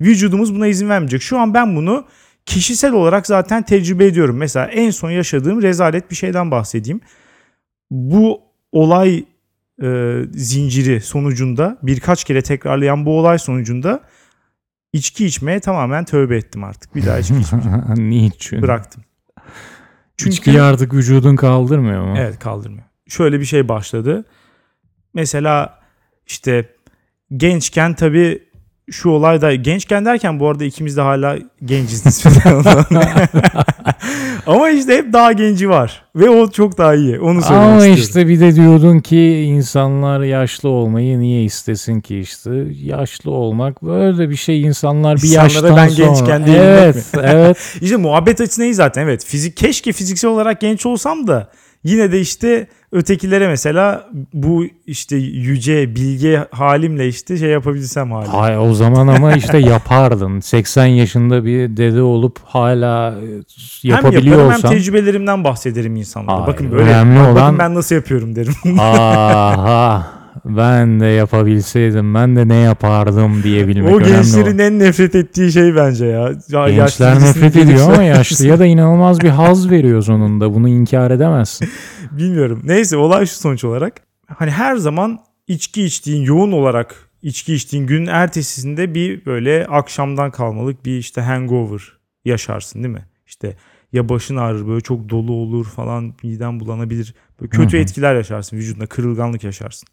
vücudumuz 0.00 0.54
buna 0.54 0.66
izin 0.66 0.88
vermeyecek. 0.88 1.22
Şu 1.22 1.38
an 1.38 1.54
ben 1.54 1.76
bunu 1.76 2.06
kişisel 2.46 2.92
olarak 2.92 3.26
zaten 3.26 3.62
tecrübe 3.62 4.06
ediyorum. 4.06 4.36
Mesela 4.36 4.66
en 4.66 4.90
son 4.90 5.10
yaşadığım 5.10 5.62
rezalet 5.62 6.10
bir 6.10 6.16
şeyden 6.16 6.50
bahsedeyim. 6.50 7.00
Bu 7.90 8.40
olay 8.72 9.24
e, 9.82 10.20
zinciri 10.32 11.00
sonucunda 11.00 11.78
birkaç 11.82 12.24
kere 12.24 12.42
tekrarlayan 12.42 13.06
bu 13.06 13.18
olay 13.18 13.38
sonucunda 13.38 14.00
içki 14.92 15.26
içmeye 15.26 15.60
tamamen 15.60 16.04
tövbe 16.04 16.36
ettim 16.36 16.64
artık. 16.64 16.94
Bir 16.94 17.06
daha 17.06 17.18
içki 17.18 17.34
içmeyeceğim. 17.36 17.82
Niçin? 18.10 18.62
Bıraktım. 18.62 19.04
Çünkü 20.16 20.32
İçkiyi 20.32 20.62
artık 20.62 20.94
vücudun 20.94 21.36
kaldırmıyor 21.36 22.04
mu? 22.04 22.14
Evet 22.18 22.38
kaldırmıyor. 22.38 22.84
Şöyle 23.08 23.40
bir 23.40 23.44
şey 23.44 23.68
başladı. 23.68 24.24
Mesela 25.14 25.80
işte 26.26 26.74
gençken 27.36 27.94
tabii 27.94 28.47
şu 28.90 29.10
olay 29.10 29.40
da 29.40 29.54
gençken 29.54 30.04
derken 30.04 30.40
bu 30.40 30.48
arada 30.48 30.64
ikimiz 30.64 30.96
de 30.96 31.00
hala 31.00 31.38
genciz 31.64 32.06
nispeten. 32.06 32.64
Ama 34.46 34.70
işte 34.70 34.96
hep 34.96 35.12
daha 35.12 35.32
genci 35.32 35.68
var. 35.68 36.02
Ve 36.16 36.30
o 36.30 36.50
çok 36.50 36.78
daha 36.78 36.94
iyi. 36.94 37.20
Onu 37.20 37.42
söylemek 37.42 37.66
Ama 37.68 37.76
istiyorum. 37.76 38.02
işte 38.02 38.28
bir 38.28 38.40
de 38.40 38.54
diyordun 38.54 38.98
ki 39.00 39.30
insanlar 39.30 40.20
yaşlı 40.20 40.68
olmayı 40.68 41.20
niye 41.20 41.44
istesin 41.44 42.00
ki 42.00 42.18
işte 42.18 42.50
yaşlı 42.82 43.30
olmak 43.30 43.82
böyle 43.82 44.30
bir 44.30 44.36
şey 44.36 44.62
insanlar 44.62 45.16
bir 45.16 45.22
İnsanlara 45.22 45.44
yaştan 45.44 45.76
ben 45.76 45.88
sonra. 45.88 46.06
gençken 46.06 46.46
değilim 46.46 46.60
evet 46.60 47.06
evet 47.22 47.56
İşte 47.80 47.96
muhabbet 47.96 48.40
açısından 48.40 48.68
iyi 48.68 48.74
zaten 48.74 49.02
evet. 49.02 49.24
Fizik 49.24 49.56
keşke 49.56 49.92
fiziksel 49.92 50.30
olarak 50.30 50.60
genç 50.60 50.86
olsam 50.86 51.26
da 51.26 51.50
yine 51.84 52.12
de 52.12 52.20
işte 52.20 52.66
ötekilere 52.92 53.48
mesela 53.48 54.08
bu 54.34 54.64
işte 54.86 55.16
yüce 55.16 55.94
bilge 55.94 56.44
halimle 56.50 57.08
işte 57.08 57.36
şey 57.36 57.48
yapabilsem 57.50 58.12
halim. 58.12 58.30
Hay 58.30 58.58
o 58.58 58.74
zaman 58.74 59.06
ama 59.06 59.32
işte 59.32 59.58
yapardın 59.68 60.40
80 60.40 60.86
yaşında 60.86 61.44
bir 61.44 61.76
dede 61.76 62.02
olup 62.02 62.38
hala 62.44 63.10
e, 63.10 63.90
hem 63.90 64.12
yaparım 64.12 64.50
hem 64.50 64.60
tecrübelerimden 64.60 65.44
bahsederim 65.44 65.96
insanlara. 65.96 66.36
Hayır, 66.36 66.46
bakın 66.46 66.70
böyle 66.72 66.82
önemli 66.90 67.18
bak- 67.18 67.24
bakın 67.26 67.36
olan- 67.40 67.58
ben 67.58 67.74
nasıl 67.74 67.94
yapıyorum 67.94 68.36
derim. 68.36 68.80
aha 68.80 70.06
ben 70.44 71.00
de 71.00 71.06
yapabilseydim 71.06 72.14
ben 72.14 72.36
de 72.36 72.48
ne 72.48 72.56
yapardım 72.56 73.42
diyebilmek 73.42 73.94
o 73.94 73.98
önemli 73.98 74.12
gençlerin 74.12 74.44
olan. 74.46 74.58
en 74.58 74.78
nefret 74.78 75.14
ettiği 75.14 75.52
şey 75.52 75.76
bence 75.76 76.06
ya. 76.06 76.32
ya 76.48 76.68
Gençler 76.68 77.14
nefret 77.20 77.56
ediyor 77.56 77.92
ama 77.92 78.02
yaşlıya 78.02 78.58
da 78.58 78.66
inanılmaz 78.66 79.20
bir 79.20 79.28
haz 79.28 79.70
veriyor 79.70 80.02
sonunda. 80.02 80.54
Bunu 80.54 80.68
inkar 80.68 81.10
edemezsin. 81.10 81.68
Bilmiyorum. 82.10 82.62
Neyse 82.64 82.96
olay 82.96 83.26
şu 83.26 83.34
sonuç 83.34 83.64
olarak. 83.64 83.94
Hani 84.36 84.50
her 84.50 84.76
zaman 84.76 85.18
içki 85.46 85.84
içtiğin 85.84 86.22
yoğun 86.22 86.52
olarak 86.52 86.94
içki 87.22 87.54
içtiğin 87.54 87.86
günün 87.86 88.06
ertesinde 88.06 88.94
bir 88.94 89.26
böyle 89.26 89.66
akşamdan 89.66 90.30
kalmalık 90.30 90.84
bir 90.84 90.98
işte 90.98 91.20
hangover 91.20 91.82
yaşarsın 92.24 92.82
değil 92.82 92.94
mi? 92.94 93.04
İşte 93.26 93.56
ya 93.92 94.08
başın 94.08 94.36
ağrır 94.36 94.66
böyle 94.68 94.80
çok 94.80 95.08
dolu 95.08 95.32
olur 95.32 95.66
falan 95.66 96.14
miden 96.22 96.60
bulanabilir. 96.60 97.14
Böyle 97.40 97.50
kötü 97.50 97.72
Hı 97.72 97.76
hı. 97.76 97.82
etkiler 97.82 98.14
yaşarsın 98.14 98.56
vücudunda 98.56 98.86
kırılganlık 98.86 99.44
yaşarsın. 99.44 99.88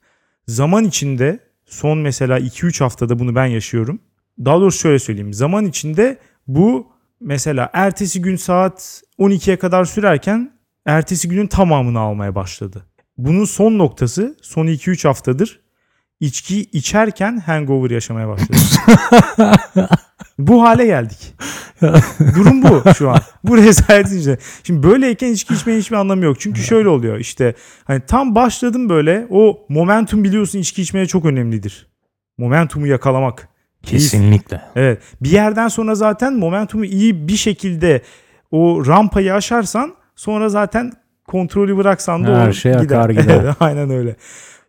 Zaman 0.48 0.84
içinde 0.84 1.40
son 1.66 1.98
mesela 1.98 2.40
2-3 2.40 2.80
haftada 2.84 3.20
bunu 3.20 3.36
ben 3.36 3.46
yaşıyorum. 3.46 4.00
Daha 4.40 4.60
doğrusu 4.60 4.80
şöyle 4.80 5.00
söyleyeyim. 5.00 5.34
Zaman 5.34 5.66
içinde 5.66 6.18
bu 6.48 6.88
mesela 7.20 7.70
ertesi 7.74 8.22
gün 8.22 8.36
saat 8.36 9.02
12'ye 9.20 9.58
kadar 9.58 9.86
sürerken 9.86 10.52
ertesi 10.86 11.30
günün 11.30 11.48
tamamını 11.48 12.00
almaya 12.00 12.36
başladı. 12.36 12.86
Bunun 13.18 13.46
son 13.46 13.78
noktası 13.78 14.38
son 14.42 14.68
2-3 14.68 15.08
haftadır 15.08 15.65
içki 16.20 16.62
içerken 16.62 17.38
hangover 17.38 17.90
yaşamaya 17.90 18.28
başladı. 18.28 18.58
bu 20.40 20.64
hale 20.64 20.86
geldik. 20.86 21.34
Durum 22.36 22.64
bu 22.64 22.94
şu 22.98 23.10
an. 23.10 23.20
Bu 23.44 23.58
rezaletin 23.58 24.20
içinde. 24.20 24.38
Şimdi 24.64 24.84
böyleyken 24.84 25.32
içki 25.32 25.54
içmenin 25.54 25.80
hiçbir 25.80 25.96
anlamı 25.96 26.26
yok. 26.26 26.40
Çünkü 26.40 26.62
şöyle 26.62 26.90
oluyor 26.90 27.20
işte 27.20 27.54
hani 27.84 28.02
tam 28.08 28.36
başladım 28.36 28.90
böyle 28.90 29.28
o 29.30 29.66
momentum 29.70 30.24
biliyorsun 30.24 30.60
içki 30.60 30.82
içmeye 30.82 31.06
çok 31.06 31.26
önemlidir. 31.26 31.88
Momentumu 32.38 32.88
yakalamak. 32.88 33.50
Keyif. 33.84 34.04
Kesinlikle. 34.04 34.62
Evet. 34.76 35.02
Bir 35.22 35.32
yerden 35.32 35.68
sonra 35.68 35.96
zaten 35.96 36.34
momentumu 36.34 36.86
iyi 36.86 37.28
bir 37.28 37.38
şekilde 37.38 38.02
o 38.52 38.88
rampayı 38.88 39.34
aşarsan 39.34 39.96
sonra 40.16 40.50
zaten 40.50 40.92
kontrolü 41.28 41.78
bıraksan 41.78 42.26
da 42.28 42.40
Her 42.40 42.50
o 42.50 42.54
şey 42.54 42.76
akar 42.76 43.10
gider. 43.10 43.42
Evet, 43.44 43.56
aynen 43.60 43.90
öyle. 43.90 44.16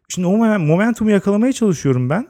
Şimdi 0.08 0.28
o 0.28 0.32
momen- 0.32 0.66
momentumu 0.66 1.10
yakalamaya 1.10 1.52
çalışıyorum 1.52 2.10
ben. 2.10 2.26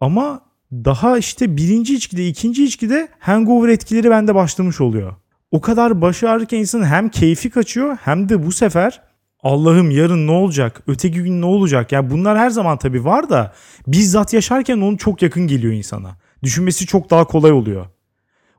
Ama 0.00 0.40
daha 0.72 1.18
işte 1.18 1.56
birinci 1.56 1.94
içkide, 1.94 2.26
ikinci 2.28 2.64
içkide 2.64 3.08
hangover 3.18 3.68
etkileri 3.68 4.10
bende 4.10 4.34
başlamış 4.34 4.80
oluyor. 4.80 5.14
O 5.50 5.60
kadar 5.60 6.00
başı 6.00 6.30
ağrırken 6.30 6.58
insanın 6.58 6.84
hem 6.84 7.08
keyfi 7.08 7.50
kaçıyor 7.50 7.96
hem 8.04 8.28
de 8.28 8.46
bu 8.46 8.52
sefer 8.52 9.00
Allah'ım 9.42 9.90
yarın 9.90 10.26
ne 10.26 10.30
olacak? 10.30 10.82
Öteki 10.86 11.22
gün 11.22 11.40
ne 11.40 11.44
olacak? 11.46 11.92
Yani 11.92 12.10
bunlar 12.10 12.38
her 12.38 12.50
zaman 12.50 12.78
tabii 12.78 13.04
var 13.04 13.30
da 13.30 13.52
bizzat 13.86 14.32
yaşarken 14.32 14.76
onun 14.80 14.96
çok 14.96 15.22
yakın 15.22 15.46
geliyor 15.46 15.72
insana. 15.72 16.16
Düşünmesi 16.42 16.86
çok 16.86 17.10
daha 17.10 17.24
kolay 17.24 17.52
oluyor. 17.52 17.86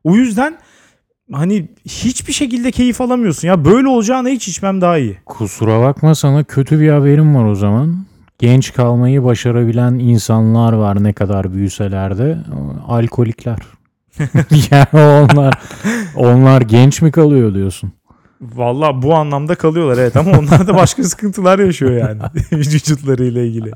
O 0.03 0.15
yüzden 0.15 0.57
hani 1.31 1.67
hiçbir 1.85 2.33
şekilde 2.33 2.71
keyif 2.71 3.01
alamıyorsun. 3.01 3.47
Ya 3.47 3.65
böyle 3.65 3.87
olacağına 3.87 4.29
hiç 4.29 4.47
içmem 4.47 4.81
daha 4.81 4.97
iyi. 4.97 5.17
Kusura 5.25 5.81
bakma 5.81 6.15
sana 6.15 6.43
kötü 6.43 6.79
bir 6.79 6.89
haberim 6.89 7.35
var 7.35 7.45
o 7.45 7.55
zaman. 7.55 8.05
Genç 8.39 8.74
kalmayı 8.74 9.24
başarabilen 9.24 9.94
insanlar 9.94 10.74
var 10.74 11.03
ne 11.03 11.13
kadar 11.13 11.53
büyüseler 11.53 12.17
de. 12.17 12.38
Alkolikler. 12.88 13.58
yani 14.72 14.88
onlar 15.32 15.53
onlar 16.15 16.62
genç 16.62 17.01
mi 17.01 17.12
kalıyor 17.12 17.53
diyorsun? 17.53 17.91
Valla 18.41 19.01
bu 19.01 19.15
anlamda 19.15 19.56
kalıyorlar 19.56 19.98
evet 19.98 20.17
ama 20.17 20.32
onlar 20.39 20.67
da 20.67 20.75
başka 20.75 21.03
sıkıntılar 21.03 21.60
yaşıyor 21.60 21.91
yani 21.91 22.22
vücutlarıyla 22.51 23.41
ilgili. 23.41 23.72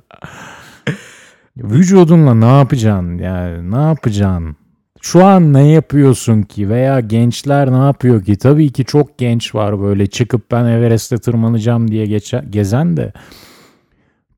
Vücudunla 1.57 2.33
ne 2.33 2.57
yapacaksın? 2.57 3.17
Yani 3.17 3.71
ne 3.71 3.81
yapacaksın? 3.81 4.55
Şu 5.01 5.25
an 5.25 5.53
ne 5.53 5.67
yapıyorsun 5.67 6.41
ki? 6.41 6.69
Veya 6.69 6.99
gençler 6.99 7.71
ne 7.71 7.85
yapıyor 7.85 8.23
ki? 8.23 8.37
Tabii 8.37 8.71
ki 8.71 8.85
çok 8.85 9.17
genç 9.17 9.55
var 9.55 9.81
böyle 9.81 10.07
çıkıp 10.07 10.51
ben 10.51 10.65
Everest'e 10.65 11.17
tırmanacağım 11.17 11.91
diye 11.91 12.05
geçe- 12.05 12.45
gezen 12.49 12.97
de 12.97 13.13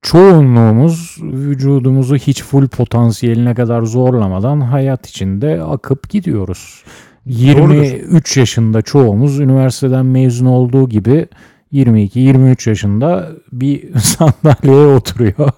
çoğunluğumuz 0.04 1.18
vücudumuzu 1.22 2.16
hiç 2.16 2.44
full 2.44 2.68
potansiyeline 2.68 3.56
kadar 3.56 3.82
zorlamadan 3.82 4.62
hayat 4.62 5.10
içinde 5.10 5.64
akıp 5.64 6.10
gidiyoruz. 6.10 6.84
23 7.26 8.38
yaşında 8.38 8.82
çoğumuz 8.82 9.40
üniversiteden 9.40 10.06
mezun 10.06 10.46
olduğu 10.46 10.90
gibi 10.90 11.28
22-23 11.74 12.70
yaşında 12.70 13.30
bir 13.52 14.00
sandalyeye 14.00 14.88
oturuyor. 14.96 15.50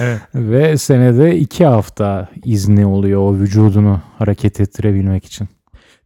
Evet. 0.00 0.20
Ve 0.34 0.78
senede 0.78 1.36
iki 1.36 1.64
hafta 1.66 2.28
izni 2.44 2.86
oluyor 2.86 3.20
o 3.20 3.34
vücudunu 3.34 4.00
hareket 4.18 4.60
ettirebilmek 4.60 5.24
için. 5.24 5.48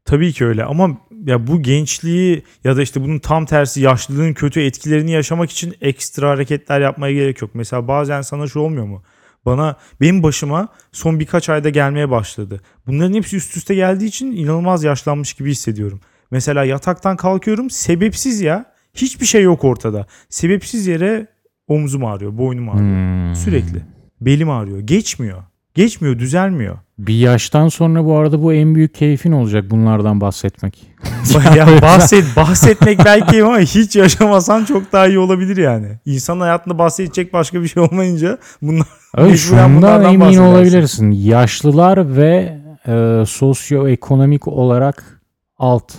Tabii 0.04 0.32
ki 0.32 0.44
öyle 0.44 0.64
ama 0.64 0.90
ya 1.28 1.46
bu 1.46 1.62
gençliği 1.62 2.42
ya 2.64 2.76
da 2.76 2.82
işte 2.82 3.02
bunun 3.02 3.18
tam 3.18 3.46
tersi 3.46 3.80
yaşlılığın 3.80 4.32
kötü 4.32 4.60
etkilerini 4.60 5.10
yaşamak 5.10 5.50
için 5.50 5.74
ekstra 5.80 6.30
hareketler 6.30 6.80
yapmaya 6.80 7.12
gerek 7.12 7.42
yok. 7.42 7.50
Mesela 7.54 7.88
bazen 7.88 8.22
sana 8.22 8.46
şu 8.46 8.60
olmuyor 8.60 8.86
mu? 8.86 9.02
Bana 9.46 9.76
benim 10.00 10.22
başıma 10.22 10.68
son 10.92 11.20
birkaç 11.20 11.48
ayda 11.48 11.68
gelmeye 11.68 12.10
başladı. 12.10 12.60
Bunların 12.86 13.14
hepsi 13.14 13.36
üst 13.36 13.56
üste 13.56 13.74
geldiği 13.74 14.06
için 14.06 14.32
inanılmaz 14.32 14.84
yaşlanmış 14.84 15.32
gibi 15.32 15.50
hissediyorum. 15.50 16.00
Mesela 16.30 16.64
yataktan 16.64 17.16
kalkıyorum 17.16 17.70
sebepsiz 17.70 18.40
ya. 18.40 18.72
Hiçbir 18.94 19.26
şey 19.26 19.42
yok 19.42 19.64
ortada. 19.64 20.06
Sebepsiz 20.28 20.86
yere 20.86 21.26
omzum 21.66 22.04
ağrıyor, 22.04 22.38
boynum 22.38 22.68
ağrıyor. 22.68 23.26
Hmm. 23.26 23.34
Sürekli. 23.34 23.82
Belim 24.20 24.50
ağrıyor. 24.50 24.78
Geçmiyor. 24.80 25.42
Geçmiyor, 25.78 26.18
düzelmiyor. 26.18 26.78
Bir 26.98 27.14
yaştan 27.14 27.68
sonra 27.68 28.04
bu 28.04 28.16
arada 28.18 28.42
bu 28.42 28.52
en 28.52 28.74
büyük 28.74 28.94
keyfin 28.94 29.32
olacak 29.32 29.70
bunlardan 29.70 30.20
bahsetmek. 30.20 30.86
ya 31.56 31.82
bahset, 31.82 32.36
bahsetmek 32.36 33.04
belki 33.04 33.44
ama 33.44 33.58
hiç 33.58 33.96
yaşamasan 33.96 34.64
çok 34.64 34.92
daha 34.92 35.06
iyi 35.06 35.18
olabilir 35.18 35.56
yani. 35.56 35.98
İnsan 36.06 36.40
hayatında 36.40 36.78
bahsedecek 36.78 37.32
başka 37.32 37.62
bir 37.62 37.68
şey 37.68 37.82
olmayınca 37.82 38.38
bunlar 38.62 38.86
Mecburen 39.16 39.36
şundan 39.36 40.04
emin 40.04 40.38
olabilirsin. 40.38 41.10
Yaşlılar 41.10 42.16
ve 42.16 42.58
e, 42.86 43.24
sosyoekonomik 43.26 44.48
olarak 44.48 45.22
alt 45.58 45.92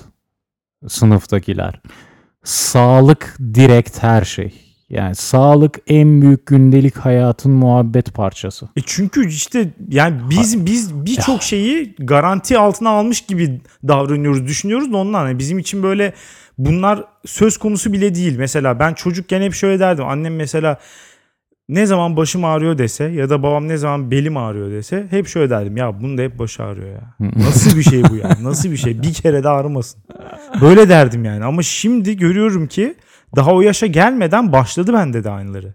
sınıftakiler. 0.88 1.81
Sağlık 2.43 3.38
direkt 3.53 4.03
her 4.03 4.25
şey. 4.25 4.69
Yani 4.89 5.15
sağlık 5.15 5.79
en 5.88 6.22
büyük 6.22 6.46
gündelik 6.46 6.98
hayatın 6.98 7.51
muhabbet 7.51 8.13
parçası. 8.13 8.65
E 8.77 8.81
çünkü 8.86 9.27
işte 9.27 9.74
yani 9.89 10.17
biz 10.29 10.65
biz 10.65 11.05
birçok 11.05 11.43
şeyi 11.43 11.96
garanti 12.00 12.58
altına 12.58 12.89
almış 12.89 13.22
gibi 13.22 13.62
davranıyoruz, 13.88 14.48
düşünüyoruz 14.48 14.93
da 14.93 14.98
ondan. 14.98 15.27
Yani 15.27 15.39
bizim 15.39 15.60
için 15.60 15.84
böyle 15.84 16.13
bunlar 16.58 17.03
söz 17.25 17.58
konusu 17.58 17.93
bile 17.93 18.15
değil. 18.15 18.38
Mesela 18.38 18.79
ben 18.79 18.93
çocukken 18.93 19.41
hep 19.41 19.53
şöyle 19.53 19.79
derdim. 19.79 20.05
Annem 20.05 20.36
mesela 20.36 20.77
ne 21.69 21.86
zaman 21.86 22.17
başım 22.17 22.46
ağrıyor 22.46 22.77
dese 22.77 23.03
ya 23.03 23.29
da 23.29 23.43
babam 23.43 23.67
ne 23.67 23.77
zaman 23.77 24.12
belim 24.12 24.38
ağrıyor 24.38 24.72
dese 24.72 25.08
hep 25.10 25.27
şöyle 25.27 25.50
derdim. 25.50 25.77
Ya 25.77 26.01
bunun 26.01 26.17
da 26.17 26.22
hep 26.22 26.39
başı 26.39 26.63
ağrıyor 26.63 26.89
ya. 26.89 27.15
Nasıl 27.36 27.77
bir 27.77 27.84
şey 27.84 28.03
bu 28.10 28.15
ya? 28.15 28.38
Nasıl 28.43 28.72
bir 28.72 28.77
şey? 28.77 29.01
Bir 29.01 29.13
kere 29.13 29.43
de 29.43 29.50
ağrımasın. 29.50 30.01
Böyle 30.62 30.89
derdim 30.89 31.25
yani. 31.25 31.46
Ama 31.46 31.63
şimdi 31.63 32.17
görüyorum 32.17 32.67
ki 32.67 32.96
daha 33.36 33.53
o 33.53 33.62
yaşa 33.62 33.86
gelmeden 33.86 34.51
başladı 34.51 34.93
bende 34.93 35.24
de 35.24 35.29
aynıları. 35.29 35.74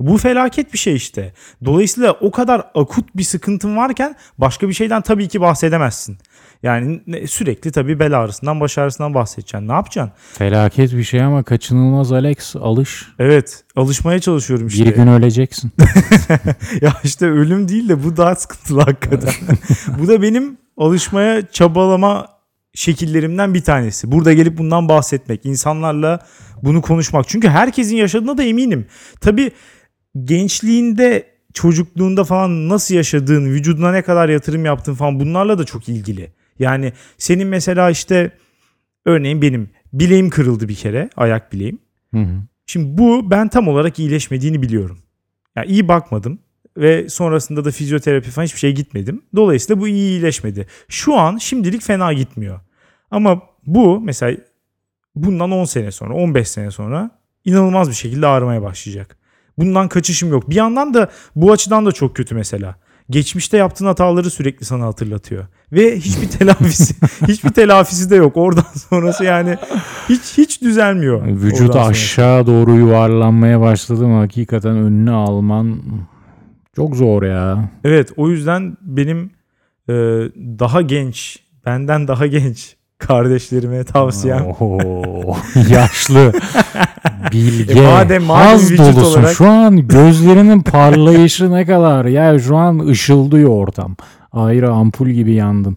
Bu 0.00 0.18
felaket 0.18 0.72
bir 0.72 0.78
şey 0.78 0.94
işte. 0.94 1.32
Dolayısıyla 1.64 2.12
o 2.12 2.30
kadar 2.30 2.64
akut 2.74 3.16
bir 3.16 3.22
sıkıntın 3.22 3.76
varken 3.76 4.16
başka 4.38 4.68
bir 4.68 4.72
şeyden 4.72 5.02
tabii 5.02 5.28
ki 5.28 5.40
bahsedemezsin. 5.40 6.18
Yani 6.62 7.00
sürekli 7.26 7.72
tabii 7.72 7.98
bel 7.98 8.18
ağrısından 8.18 8.60
baş 8.60 8.78
ağrısından 8.78 9.14
bahsedeceksin. 9.14 9.68
Ne 9.68 9.72
yapacaksın? 9.72 10.12
Felaket 10.32 10.92
bir 10.92 11.04
şey 11.04 11.22
ama 11.22 11.42
kaçınılmaz 11.42 12.12
Alex. 12.12 12.56
Alış. 12.56 13.08
Evet 13.18 13.64
alışmaya 13.76 14.20
çalışıyorum 14.20 14.66
işte. 14.66 14.86
Bir 14.86 14.94
gün 14.94 15.06
öleceksin. 15.06 15.72
ya 16.80 16.92
işte 17.04 17.26
ölüm 17.26 17.68
değil 17.68 17.88
de 17.88 18.04
bu 18.04 18.16
daha 18.16 18.34
sıkıntılı 18.34 18.80
hakikaten. 18.80 19.32
bu 19.98 20.08
da 20.08 20.22
benim 20.22 20.58
alışmaya 20.76 21.46
çabalama 21.46 22.26
şekillerimden 22.74 23.54
bir 23.54 23.62
tanesi. 23.62 24.12
Burada 24.12 24.32
gelip 24.32 24.58
bundan 24.58 24.88
bahsetmek, 24.88 25.46
insanlarla 25.46 26.26
bunu 26.62 26.82
konuşmak. 26.82 27.28
Çünkü 27.28 27.48
herkesin 27.48 27.96
yaşadığına 27.96 28.38
da 28.38 28.42
eminim. 28.42 28.86
Tabii 29.20 29.50
gençliğinde, 30.24 31.32
çocukluğunda 31.54 32.24
falan 32.24 32.68
nasıl 32.68 32.94
yaşadığın, 32.94 33.44
vücuduna 33.44 33.92
ne 33.92 34.02
kadar 34.02 34.28
yatırım 34.28 34.64
yaptığın 34.64 34.94
falan 34.94 35.20
bunlarla 35.20 35.58
da 35.58 35.64
çok 35.64 35.88
ilgili. 35.88 36.32
Yani 36.58 36.92
senin 37.18 37.48
mesela 37.48 37.90
işte 37.90 38.30
örneğin 39.04 39.42
benim 39.42 39.70
bileğim 39.92 40.30
kırıldı 40.30 40.68
bir 40.68 40.74
kere, 40.74 41.10
ayak 41.16 41.52
bileğim. 41.52 41.78
Hı 42.14 42.20
hı. 42.20 42.42
Şimdi 42.66 42.98
bu 42.98 43.30
ben 43.30 43.48
tam 43.48 43.68
olarak 43.68 43.98
iyileşmediğini 43.98 44.62
biliyorum. 44.62 44.98
Yani 45.56 45.66
iyi 45.66 45.88
bakmadım 45.88 46.38
ve 46.76 47.08
sonrasında 47.08 47.64
da 47.64 47.70
fizyoterapi 47.70 48.30
falan 48.30 48.44
hiçbir 48.46 48.58
şey 48.58 48.72
gitmedim. 48.74 49.22
Dolayısıyla 49.36 49.80
bu 49.82 49.88
iyi 49.88 50.10
iyileşmedi. 50.10 50.66
Şu 50.88 51.14
an 51.14 51.36
şimdilik 51.36 51.82
fena 51.82 52.12
gitmiyor. 52.12 52.60
Ama 53.10 53.42
bu 53.66 54.00
mesela 54.00 54.38
bundan 55.14 55.50
10 55.50 55.64
sene 55.64 55.90
sonra 55.90 56.14
15 56.14 56.48
sene 56.48 56.70
sonra 56.70 57.10
inanılmaz 57.44 57.88
bir 57.88 57.94
şekilde 57.94 58.26
ağrımaya 58.26 58.62
başlayacak. 58.62 59.16
Bundan 59.58 59.88
kaçışım 59.88 60.30
yok. 60.30 60.50
Bir 60.50 60.54
yandan 60.54 60.94
da 60.94 61.10
bu 61.36 61.52
açıdan 61.52 61.86
da 61.86 61.92
çok 61.92 62.16
kötü 62.16 62.34
mesela. 62.34 62.74
Geçmişte 63.10 63.56
yaptığın 63.56 63.86
hataları 63.86 64.30
sürekli 64.30 64.64
sana 64.64 64.86
hatırlatıyor. 64.86 65.46
Ve 65.72 65.96
hiçbir 66.00 66.28
telafisi 66.38 66.94
hiçbir 67.28 67.50
telafisi 67.50 68.10
de 68.10 68.16
yok. 68.16 68.36
Oradan 68.36 68.64
sonrası 68.90 69.24
yani 69.24 69.56
hiç 70.08 70.38
hiç 70.38 70.62
düzelmiyor. 70.62 71.38
Sonrası. 71.72 71.80
aşağı 71.80 72.46
doğru 72.46 72.74
yuvarlanmaya 72.74 73.60
başladı 73.60 74.06
mı 74.06 74.18
hakikaten 74.18 74.76
önünü 74.76 75.10
alman 75.10 75.82
çok 76.76 76.96
zor 76.96 77.22
ya. 77.22 77.68
Evet 77.84 78.12
o 78.16 78.28
yüzden 78.30 78.76
benim 78.82 79.30
e, 79.88 79.92
daha 80.58 80.82
genç, 80.82 81.38
benden 81.66 82.08
daha 82.08 82.26
genç 82.26 82.76
kardeşlerime 82.98 83.84
tavsiyem. 83.84 84.46
Oo, 84.60 85.36
yaşlı, 85.70 86.32
bilge, 87.32 87.72
E 87.72 87.76
madem- 87.76 88.22
madem 88.22 88.26
haz 88.28 88.78
dolusun. 88.78 89.02
olarak- 89.20 89.34
Şu 89.36 89.48
an 89.48 89.88
gözlerinin 89.88 90.60
parlayışı 90.62 91.52
ne 91.52 91.66
kadar? 91.66 92.04
Ya 92.04 92.38
şu 92.38 92.56
an 92.56 92.78
ışıldıyor 92.86 93.48
ortam. 93.50 93.96
Ayrı 94.32 94.70
ampul 94.70 95.08
gibi 95.08 95.32
yandın. 95.32 95.76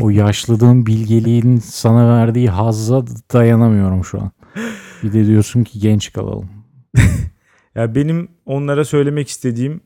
O 0.00 0.10
yaşlılığın, 0.10 0.86
bilgeliğin 0.86 1.56
sana 1.56 2.08
verdiği 2.18 2.50
hazza 2.50 3.04
dayanamıyorum 3.32 4.04
şu 4.04 4.20
an. 4.20 4.30
Bir 5.02 5.12
de 5.12 5.26
diyorsun 5.26 5.64
ki 5.64 5.80
genç 5.80 6.12
kalalım. 6.12 6.48
Ya 7.74 7.94
benim 7.94 8.28
onlara 8.46 8.84
söylemek 8.84 9.28
istediğim 9.28 9.80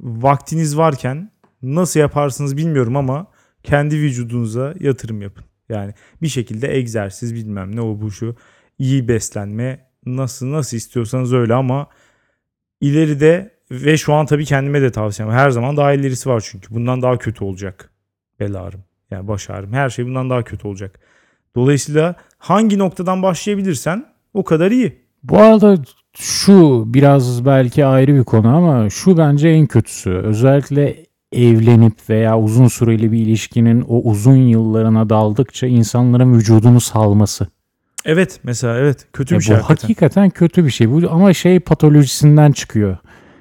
vaktiniz 0.00 0.78
varken 0.78 1.30
nasıl 1.62 2.00
yaparsınız 2.00 2.56
bilmiyorum 2.56 2.96
ama 2.96 3.26
kendi 3.62 3.96
vücudunuza 3.96 4.74
yatırım 4.80 5.22
yapın. 5.22 5.44
Yani 5.68 5.94
bir 6.22 6.28
şekilde 6.28 6.76
egzersiz 6.76 7.34
bilmem 7.34 7.76
ne 7.76 7.80
o 7.80 8.00
bu 8.00 8.10
şu 8.10 8.36
iyi 8.78 9.08
beslenme 9.08 9.88
nasıl 10.06 10.52
nasıl 10.52 10.76
istiyorsanız 10.76 11.32
öyle 11.32 11.54
ama 11.54 11.86
ileride 12.80 13.58
ve 13.70 13.96
şu 13.96 14.14
an 14.14 14.26
tabii 14.26 14.44
kendime 14.44 14.82
de 14.82 14.92
tavsiyem 14.92 15.32
her 15.32 15.50
zaman 15.50 15.76
daha 15.76 15.92
ilerisi 15.92 16.28
var 16.28 16.48
çünkü 16.50 16.74
bundan 16.74 17.02
daha 17.02 17.18
kötü 17.18 17.44
olacak 17.44 17.90
bel 18.40 18.54
ağrım 18.54 18.84
yani 19.10 19.28
baş 19.28 19.50
ağrım 19.50 19.72
her 19.72 19.90
şey 19.90 20.06
bundan 20.06 20.30
daha 20.30 20.44
kötü 20.44 20.68
olacak. 20.68 21.00
Dolayısıyla 21.56 22.14
hangi 22.38 22.78
noktadan 22.78 23.22
başlayabilirsen 23.22 24.06
o 24.34 24.44
kadar 24.44 24.70
iyi. 24.70 25.02
Bu 25.22 25.38
arada 25.38 25.76
şu 26.18 26.84
biraz 26.86 27.44
belki 27.46 27.86
ayrı 27.86 28.14
bir 28.14 28.24
konu 28.24 28.56
ama 28.56 28.90
şu 28.90 29.18
bence 29.18 29.48
en 29.48 29.66
kötüsü. 29.66 30.10
Özellikle 30.10 30.96
evlenip 31.32 31.94
veya 32.10 32.38
uzun 32.38 32.68
süreli 32.68 33.12
bir 33.12 33.18
ilişkinin 33.18 33.80
o 33.88 34.00
uzun 34.10 34.36
yıllarına 34.36 35.10
daldıkça 35.10 35.66
insanların 35.66 36.34
vücudunu 36.34 36.80
salması. 36.80 37.46
Evet 38.04 38.40
mesela 38.42 38.78
evet 38.78 39.06
kötü 39.12 39.34
E 39.34 39.38
bir 39.38 39.44
şey 39.44 39.56
bu 39.56 39.58
hakikaten. 39.60 39.88
hakikaten 39.88 40.30
kötü 40.30 40.64
bir 40.64 40.70
şey. 40.70 40.90
Bu 40.90 41.02
ama 41.10 41.32
şey 41.34 41.60
patolojisinden 41.60 42.52
çıkıyor. 42.52 42.96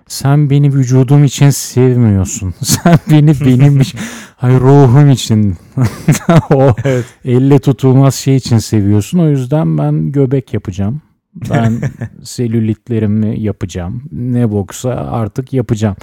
Sen 0.08 0.50
beni 0.50 0.74
vücudum 0.74 1.24
için 1.24 1.50
sevmiyorsun. 1.50 2.54
Sen 2.64 3.00
beni 3.12 3.34
benim 3.46 3.82
için, 3.82 4.00
hayır 4.36 4.60
ruhum 4.60 5.10
için. 5.10 5.56
o 6.54 6.76
Evet. 6.86 7.06
elle 7.26 7.60
tutulmaz 7.60 8.16
şey 8.16 8.36
için 8.36 8.58
seviyorsun. 8.58 9.20
O 9.20 9.30
yüzden 9.30 9.78
ben 9.78 10.12
göbek 10.12 10.54
yapacağım. 10.54 11.02
Ben 11.50 11.82
selülitlerimi 12.24 13.40
yapacağım. 13.40 14.04
Ne 14.12 14.52
boksa 14.52 14.90
artık 14.90 15.54
yapacağım. 15.54 15.96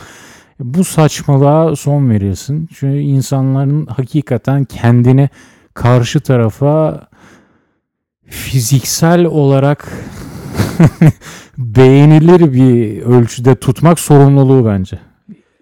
Bu 0.60 0.84
saçmalığa 0.84 1.76
son 1.76 2.10
verilsin. 2.10 2.68
Çünkü 2.74 2.98
insanların 2.98 3.86
hakikaten 3.86 4.64
kendini 4.64 5.28
karşı 5.74 6.20
tarafa 6.20 7.08
fiziksel 8.26 9.24
olarak 9.24 9.92
beğenilir 11.58 12.52
bir 12.52 13.02
ölçüde 13.02 13.54
tutmak 13.54 14.00
sorumluluğu 14.00 14.66
bence. 14.66 14.98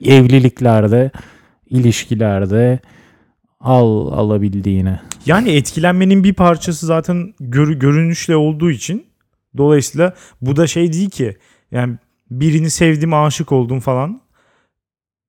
Evliliklerde, 0.04 1.10
ilişkilerde 1.70 2.80
al 3.60 4.12
alabildiğine. 4.12 5.00
Yani 5.26 5.50
etkilenmenin 5.50 6.24
bir 6.24 6.32
parçası 6.34 6.86
zaten 6.86 7.34
gör- 7.40 7.72
görünüşle 7.72 8.36
olduğu 8.36 8.70
için 8.70 9.04
dolayısıyla 9.56 10.14
bu 10.40 10.56
da 10.56 10.66
şey 10.66 10.92
değil 10.92 11.10
ki 11.10 11.36
yani 11.70 11.96
birini 12.30 12.70
sevdim 12.70 13.14
aşık 13.14 13.52
oldum 13.52 13.80
falan 13.80 14.20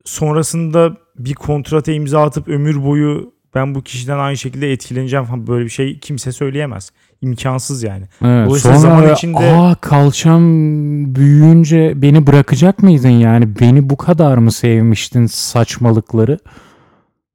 sonrasında 0.06 0.98
bir 1.20 1.34
kontrata 1.34 1.92
imza 1.92 2.22
atıp 2.24 2.48
ömür 2.48 2.84
boyu 2.84 3.34
ben 3.56 3.76
bu 3.76 3.82
kişiden 3.82 4.20
aynı 4.20 4.38
şekilde 4.38 4.72
etkileneceğim 4.72 5.26
falan 5.26 5.48
böyle 5.48 5.66
bir 5.66 5.70
şey 5.70 6.00
kimse 6.00 6.32
söyleyemez. 6.32 6.92
İmkansız 7.22 7.84
yani. 7.84 8.06
Evet, 8.22 8.48
Dolayısıyla 8.48 8.80
sonra 8.80 8.96
zaman 8.96 9.14
içinde- 9.14 9.38
aa 9.56 9.76
kalçam 9.76 10.42
büyüyünce 11.16 12.02
beni 12.02 12.28
bırakacak 12.28 12.84
mıydın 12.84 13.10
yani 13.10 13.60
beni 13.60 13.90
bu 13.90 13.98
kadar 13.98 14.38
mı 14.38 14.52
sevmiştin 14.52 15.26
saçmalıkları 15.26 16.40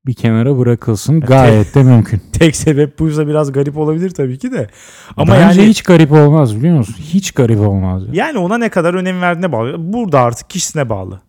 bir 0.08 0.14
kenara 0.14 0.58
bırakılsın 0.58 1.20
gayet 1.34 1.74
de 1.74 1.82
mümkün. 1.82 2.22
Tek 2.32 2.56
sebep 2.56 2.98
buysa 2.98 3.28
biraz 3.28 3.52
garip 3.52 3.76
olabilir 3.78 4.10
tabii 4.10 4.38
ki 4.38 4.52
de. 4.52 4.66
Ama 5.16 5.32
Bence 5.32 5.60
yani 5.60 5.70
hiç 5.70 5.82
garip 5.82 6.12
olmaz 6.12 6.56
biliyor 6.56 6.76
musun? 6.78 6.96
Hiç 6.98 7.32
garip 7.32 7.60
olmaz. 7.60 8.02
yani 8.12 8.38
ona 8.38 8.58
ne 8.58 8.68
kadar 8.68 8.94
önem 8.94 9.20
verdiğine 9.20 9.52
bağlı. 9.52 9.74
Burada 9.92 10.20
artık 10.20 10.50
kişisine 10.50 10.88
bağlı. 10.88 11.20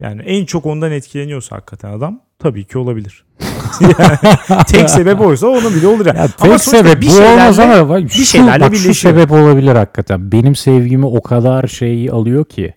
Yani 0.00 0.22
en 0.22 0.44
çok 0.44 0.66
ondan 0.66 0.92
etkileniyorsa 0.92 1.56
hakikaten 1.56 1.90
adam 1.92 2.20
tabii 2.38 2.64
ki 2.64 2.78
olabilir. 2.78 3.24
Yani 3.80 4.64
tek 4.66 4.90
sebep 4.90 5.20
oysa 5.20 5.46
onun 5.46 5.74
bile 5.74 5.86
olur 5.86 6.06
ya. 6.06 6.12
Ya 6.14 6.20
Ama 6.20 6.28
tek 6.28 6.40
sonuçta 6.40 6.70
sebep 6.70 7.02
bir 7.02 7.08
bu 7.08 7.12
olmaz 7.12 7.58
ama 7.58 7.88
bak, 7.88 8.02
şu, 8.10 8.24
şeylerle 8.24 8.64
bak 8.64 8.76
şu 8.76 8.84
birleşiyor. 8.84 9.14
sebep 9.14 9.32
olabilir 9.32 9.74
hakikaten. 9.74 10.32
Benim 10.32 10.54
sevgimi 10.56 11.06
o 11.06 11.22
kadar 11.22 11.66
şey 11.66 12.10
alıyor 12.10 12.44
ki 12.44 12.74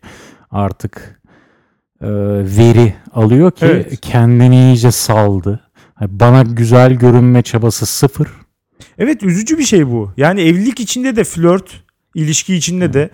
artık 0.52 1.17
e, 2.02 2.08
veri 2.58 2.94
alıyor 3.14 3.52
ki 3.52 3.66
Evet. 3.66 4.02
kendini 4.02 4.56
iyice 4.56 4.92
saldı. 4.92 5.60
Hani 5.94 6.20
Bana 6.20 6.42
güzel 6.44 6.94
görünme 6.94 7.42
çabası 7.42 7.86
sıfır. 7.86 8.28
Evet 8.98 9.24
üzücü 9.24 9.58
bir 9.58 9.64
şey 9.64 9.88
bu. 9.88 10.12
Yani 10.18 10.42
evlilik 10.42 10.80
içinde 10.80 11.16
de 11.16 11.24
flört, 11.24 11.84
ilişki 12.16 12.56
içinde 12.56 12.94
de 12.94 13.10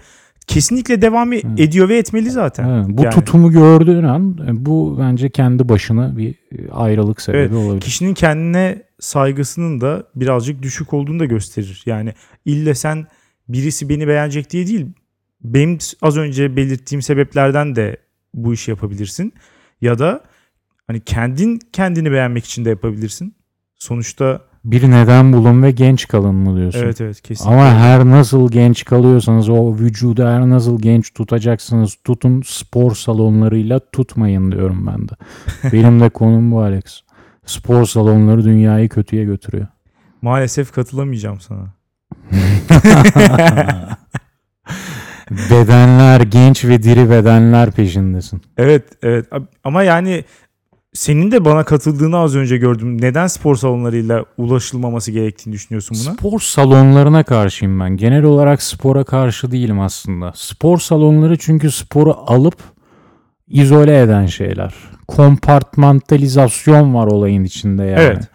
kesinlikle 0.47 1.01
devam 1.01 1.33
e- 1.33 1.41
ediyor 1.57 1.89
ve 1.89 1.97
etmeli 1.97 2.29
zaten. 2.31 2.69
Evet, 2.69 2.85
bu 2.89 3.03
Yani 3.03 3.13
tutumu 3.13 3.51
gördüğün 3.51 4.03
an 4.03 4.37
e, 4.47 4.65
bu 4.65 4.97
bence 4.99 5.29
kendi 5.29 5.69
başına 5.69 6.17
bir 6.17 6.29
e, 6.51 6.71
ayrılık 6.71 7.21
sebebi 7.21 7.39
Evet, 7.41 7.53
olabilir. 7.53 7.81
kişinin 7.81 8.13
kendine 8.13 8.81
saygısının 8.99 9.81
da 9.81 10.03
birazcık 10.15 10.61
düşük 10.61 10.93
olduğunu 10.93 11.19
da 11.19 11.25
gösterir. 11.25 11.83
Yani 11.85 12.13
ille 12.45 12.75
sen 12.75 13.07
birisi 13.49 13.89
beni 13.89 14.07
beğenecek 14.07 14.49
diye 14.49 14.67
değil. 14.67 14.85
Benim 15.41 15.77
az 16.01 16.17
önce 16.17 16.55
belirttiğim 16.55 17.01
sebeplerden 17.01 17.75
de 17.75 17.97
bu 18.33 18.53
işi 18.53 18.71
yapabilirsin. 18.71 19.33
Ya 19.81 19.99
da 19.99 20.21
hani 20.87 20.99
kendin 20.99 21.59
kendini 21.73 22.11
beğenmek 22.11 22.45
için 22.45 22.65
de 22.65 22.69
yapabilirsin. 22.69 23.35
Sonuçta 23.75 24.41
Bir 24.65 24.91
neden 24.91 25.33
bulun 25.33 25.63
ve 25.63 25.71
genç 25.71 26.07
kalın 26.07 26.35
mı 26.35 26.57
diyorsun? 26.57 26.79
evet 26.79 27.01
evet 27.01 27.21
kesinlikle. 27.21 27.55
Ama 27.55 27.69
her 27.69 28.05
nasıl 28.05 28.51
genç 28.51 28.85
kalıyorsanız 28.85 29.49
o 29.49 29.75
vücudu 29.77 30.25
her 30.27 30.49
nasıl 30.49 30.81
genç 30.81 31.13
tutacaksınız 31.13 31.95
tutun 32.03 32.41
spor 32.45 32.95
salonlarıyla 32.95 33.79
tutmayın 33.91 34.51
diyorum 34.51 34.87
ben 34.87 35.09
de. 35.09 35.13
Benim 35.73 35.99
de 35.99 36.09
konum 36.09 36.51
bu 36.51 36.61
Alex. 36.61 37.01
Spor 37.45 37.85
salonları 37.85 38.43
dünyayı 38.43 38.89
kötüye 38.89 39.23
götürüyor. 39.23 39.67
Maalesef 40.21 40.71
katılamayacağım 40.71 41.39
sana. 41.41 41.73
Bedenler 45.31 46.21
genç 46.21 46.65
ve 46.65 46.83
diri 46.83 47.09
bedenler 47.09 47.71
peşindesin. 47.71 48.41
Evet 48.57 48.83
evet 49.03 49.25
ama 49.63 49.83
yani 49.83 50.23
senin 50.93 51.31
de 51.31 51.45
bana 51.45 51.63
katıldığını 51.63 52.17
az 52.17 52.35
önce 52.35 52.57
gördüm. 52.57 53.01
Neden 53.01 53.27
spor 53.27 53.55
salonlarıyla 53.55 54.25
ulaşılmaması 54.37 55.11
gerektiğini 55.11 55.53
düşünüyorsun 55.53 55.97
buna? 56.05 56.13
Spor 56.13 56.39
salonlarına 56.39 57.23
karşıyım 57.23 57.79
ben. 57.79 57.97
Genel 57.97 58.23
olarak 58.23 58.63
spora 58.63 59.03
karşı 59.03 59.51
değilim 59.51 59.79
aslında. 59.79 60.31
Spor 60.35 60.77
salonları 60.77 61.37
çünkü 61.37 61.71
sporu 61.71 62.15
alıp 62.27 62.55
izole 63.47 64.01
eden 64.01 64.25
şeyler. 64.25 64.73
Kompartmantalizasyon 65.07 66.93
var 66.93 67.07
olayın 67.07 67.43
içinde 67.43 67.83
yani. 67.83 68.01
Evet. 68.01 68.29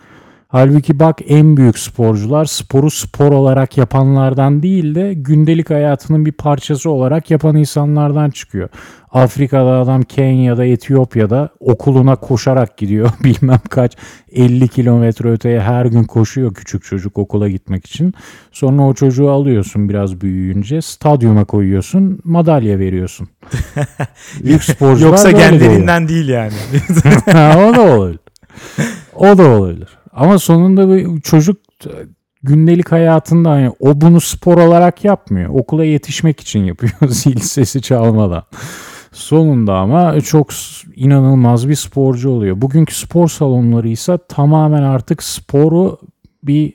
Halbuki 0.50 0.98
bak 0.98 1.18
en 1.28 1.56
büyük 1.56 1.78
sporcular 1.78 2.44
sporu 2.44 2.90
spor 2.90 3.32
olarak 3.32 3.78
yapanlardan 3.78 4.62
değil 4.62 4.94
de 4.94 5.14
gündelik 5.14 5.70
hayatının 5.70 6.26
bir 6.26 6.32
parçası 6.32 6.90
olarak 6.90 7.30
yapan 7.30 7.56
insanlardan 7.56 8.30
çıkıyor. 8.30 8.68
Afrika'da 9.11 9.70
adam 9.70 10.02
Kenya'da, 10.02 10.64
Etiyopya'da 10.64 11.48
okuluna 11.61 12.16
koşarak 12.16 12.76
gidiyor. 12.76 13.11
Bilmem 13.24 13.61
kaç 13.70 13.96
50 14.32 14.68
kilometre 14.68 15.30
öteye 15.30 15.61
her 15.61 15.87
gün 15.87 16.04
koşuyor 16.04 16.54
küçük 16.54 16.84
çocuk 16.84 17.18
okula 17.18 17.48
gitmek 17.48 17.87
için. 17.87 18.14
Sonra 18.52 18.82
o 18.82 18.94
çocuğu 18.94 19.30
alıyorsun 19.30 19.88
biraz 19.88 20.20
büyüyünce 20.20 20.82
stadyuma 20.82 21.44
koyuyorsun 21.44 22.20
madalya 22.24 22.78
veriyorsun. 22.78 23.28
Büyük 24.44 24.64
sporcular 24.64 25.08
Yoksa 25.08 25.30
genlerinden 25.30 26.08
değil 26.08 26.28
yani. 26.28 26.52
o 27.68 27.76
da 27.76 27.80
olabilir. 27.80 28.20
O 29.14 29.38
da 29.38 29.48
olabilir. 29.48 29.97
Ama 30.18 30.38
sonunda 30.38 30.88
bu 30.88 31.20
çocuk 31.20 31.57
gündelik 32.42 32.92
hayatında 32.92 33.50
hani 33.50 33.70
o 33.81 34.00
bunu 34.00 34.20
spor 34.20 34.59
olarak 34.59 35.04
yapmıyor. 35.04 35.50
Okula 35.50 35.85
yetişmek 35.85 36.40
için 36.40 36.64
yapıyor 36.64 36.92
zil 37.09 37.38
sesi 37.38 37.83
çalmadan. 37.83 38.42
Sonunda 39.12 39.74
ama 39.76 40.20
çok 40.20 40.48
inanılmaz 40.96 41.68
bir 41.68 41.74
sporcu 41.74 42.31
oluyor. 42.31 42.61
Bugünkü 42.61 42.94
spor 42.94 43.28
salonları 43.28 43.88
ise 43.88 44.18
tamamen 44.28 44.83
artık 44.83 45.22
sporu 45.22 45.98
bir 46.42 46.74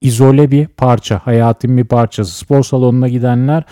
izole 0.00 0.50
bir 0.50 0.66
parça, 0.66 1.20
hayatın 1.24 1.76
bir 1.76 1.84
parçası. 1.84 2.38
Spor 2.38 2.62
salonuna 2.62 3.08
gidenler 3.08 3.64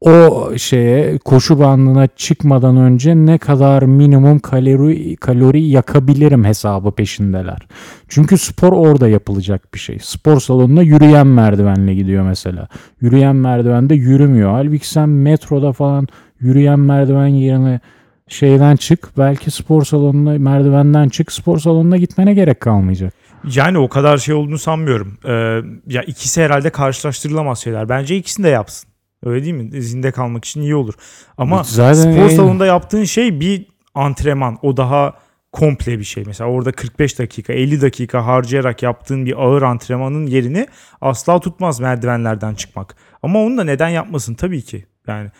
o 0.00 0.50
şeye 0.56 1.18
koşu 1.18 1.58
bandına 1.58 2.06
çıkmadan 2.06 2.76
önce 2.76 3.16
ne 3.16 3.38
kadar 3.38 3.82
minimum 3.82 4.38
kalori 4.38 5.16
kalori 5.16 5.62
yakabilirim 5.62 6.44
hesabı 6.44 6.92
peşindeler. 6.92 7.58
Çünkü 8.08 8.38
spor 8.38 8.72
orada 8.72 9.08
yapılacak 9.08 9.74
bir 9.74 9.78
şey. 9.78 9.98
Spor 9.98 10.40
salonuna 10.40 10.82
yürüyen 10.82 11.26
merdivenle 11.26 11.94
gidiyor 11.94 12.24
mesela. 12.24 12.68
Yürüyen 13.00 13.36
merdivende 13.36 13.94
yürümüyor. 13.94 14.50
Halbuki 14.50 14.88
sen 14.88 15.08
metroda 15.08 15.72
falan 15.72 16.08
yürüyen 16.40 16.80
merdiven 16.80 17.26
yerine 17.26 17.80
şeyden 18.28 18.76
çık. 18.76 19.08
Belki 19.18 19.50
spor 19.50 19.84
salonuna 19.84 20.38
merdivenden 20.38 21.08
çık. 21.08 21.32
Spor 21.32 21.58
salonuna 21.58 21.96
gitmene 21.96 22.34
gerek 22.34 22.60
kalmayacak. 22.60 23.14
Yani 23.54 23.78
o 23.78 23.88
kadar 23.88 24.18
şey 24.18 24.34
olduğunu 24.34 24.58
sanmıyorum. 24.58 25.18
Ee, 25.24 25.32
ya 25.86 26.02
ikisi 26.02 26.42
herhalde 26.42 26.70
karşılaştırılamaz 26.70 27.58
şeyler. 27.58 27.88
Bence 27.88 28.16
ikisini 28.16 28.44
de 28.44 28.48
yapsın. 28.48 28.90
Öyle 29.24 29.44
değil 29.44 29.54
mi? 29.54 29.82
Zinde 29.82 30.12
kalmak 30.12 30.44
için 30.44 30.60
iyi 30.60 30.74
olur. 30.74 30.94
Ama 31.38 31.62
Zaten 31.64 32.12
spor 32.12 32.28
salonunda 32.30 32.66
yaptığın 32.66 33.04
şey 33.04 33.40
bir 33.40 33.66
antrenman. 33.94 34.58
O 34.62 34.76
daha 34.76 35.14
komple 35.52 35.98
bir 35.98 36.04
şey. 36.04 36.24
Mesela 36.26 36.50
orada 36.50 36.72
45 36.72 37.18
dakika, 37.18 37.52
50 37.52 37.80
dakika 37.80 38.26
harcayarak 38.26 38.82
yaptığın 38.82 39.26
bir 39.26 39.42
ağır 39.44 39.62
antrenmanın 39.62 40.26
yerini 40.26 40.66
asla 41.00 41.40
tutmaz 41.40 41.80
merdivenlerden 41.80 42.54
çıkmak. 42.54 42.96
Ama 43.22 43.38
onu 43.38 43.56
da 43.58 43.64
neden 43.64 43.88
yapmasın 43.88 44.34
tabii 44.34 44.62
ki. 44.62 44.86
Yani 45.08 45.30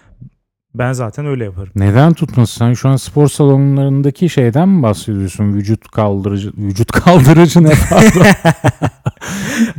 ben 0.75 0.93
zaten 0.93 1.27
öyle 1.27 1.45
yaparım. 1.45 1.73
Neden 1.77 2.12
tutmasın? 2.12 2.59
Sen 2.59 2.73
şu 2.73 2.89
an 2.89 2.97
spor 2.97 3.29
salonlarındaki 3.29 4.29
şeyden 4.29 4.69
mi 4.69 4.83
bahsediyorsun? 4.83 5.55
Vücut 5.55 5.89
kaldırıcı, 5.91 6.53
vücut 6.59 6.93
kaldırıcı 6.93 7.65
ne 7.65 7.73
pardon? 7.91 8.27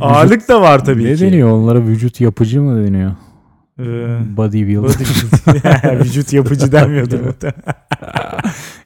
Ağırlık 0.00 0.48
da 0.48 0.60
var 0.60 0.84
tabii 0.84 1.04
ne 1.04 1.14
ki. 1.14 1.20
deniyor? 1.20 1.50
Onlara 1.50 1.82
vücut 1.82 2.20
yapıcı 2.20 2.62
mı 2.62 2.86
deniyor? 2.86 3.12
Ee, 3.78 3.82
Bodybuilder. 4.36 4.88
body- 4.88 6.00
vücut 6.04 6.32
yapıcı 6.32 6.72
denmiyordur 6.72 7.20
muhtemelen. 7.20 7.62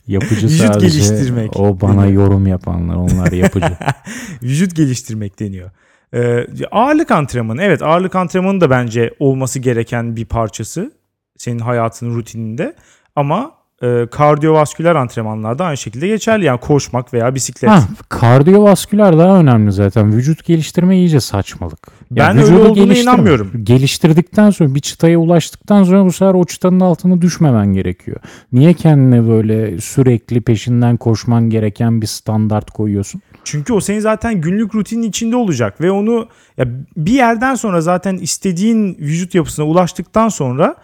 Yapıcı 0.07 0.47
Vücut 0.47 0.59
sadece 0.67 0.87
geliştirmek 0.87 1.57
o 1.61 1.81
bana 1.81 2.03
deniyor. 2.03 2.23
yorum 2.23 2.47
yapanlar 2.47 2.97
onlar 2.97 3.33
yapıcı. 3.33 3.77
vücut 4.43 4.77
geliştirmek 4.77 5.41
deniyor. 5.41 5.71
Ee, 6.15 6.47
ağırlık 6.71 7.11
antrenmanı. 7.11 7.63
Evet 7.63 7.83
ağırlık 7.83 8.15
antrenmanı 8.17 8.61
da 8.61 8.71
bence 8.71 9.15
olması 9.19 9.59
gereken 9.59 10.17
bir 10.17 10.25
parçası. 10.25 10.93
Senin 11.37 11.59
hayatının 11.59 12.15
rutininde. 12.15 12.75
Ama 13.17 13.51
e, 13.83 14.07
kardiyovasküler 14.11 14.95
antrenmanlarda 14.95 15.65
aynı 15.65 15.77
şekilde 15.77 16.09
geçerli. 16.09 16.45
Yani 16.45 16.61
koşmak 16.61 17.15
veya 17.15 17.35
bisiklet. 17.35 17.71
ha, 17.71 17.83
kardiyovasküler 18.09 19.19
daha 19.19 19.41
önemli 19.41 19.73
zaten. 19.73 20.13
Vücut 20.13 20.45
geliştirme 20.45 20.97
iyice 20.97 21.21
saçmalık. 21.21 21.79
Ya 22.11 22.29
Ben 22.29 22.39
öyle 22.39 22.57
olduğuna 22.57 22.95
inanmıyorum. 22.95 23.51
Geliştirdikten 23.63 24.51
sonra 24.51 24.75
bir 24.75 24.81
çıtaya 24.81 25.19
ulaştıktan 25.19 25.85
sonra 25.85 26.05
bu 26.05 26.13
sefer 26.13 26.35
o 26.35 26.45
çıtanın 26.45 26.81
altına 26.81 27.23
düşmemen 27.23 27.73
gerekiyor. 27.73 28.17
Niye 28.53 28.75
kendine 28.75 29.29
böyle 29.29 29.81
sürekli 29.81 30.41
peşinden 30.41 30.97
koşman 30.97 31.51
gereken 31.51 32.03
bir 32.03 32.07
standart 32.07 32.71
koyuyorsun? 32.71 33.23
Çünkü 33.45 33.73
o 33.73 33.81
senin 33.81 34.01
zaten 34.01 34.41
günlük 34.41 34.75
rutinin 34.75 35.03
içinde 35.03 35.37
olacak 35.37 35.81
ve 35.81 35.91
onu 35.91 36.29
ya 36.57 36.67
bir 36.97 37.13
yerden 37.13 37.55
sonra 37.55 37.81
zaten 37.81 38.17
istediğin 38.17 38.97
vücut 38.99 39.35
yapısına 39.35 39.67
ulaştıktan 39.67 40.29
sonra 40.29 40.77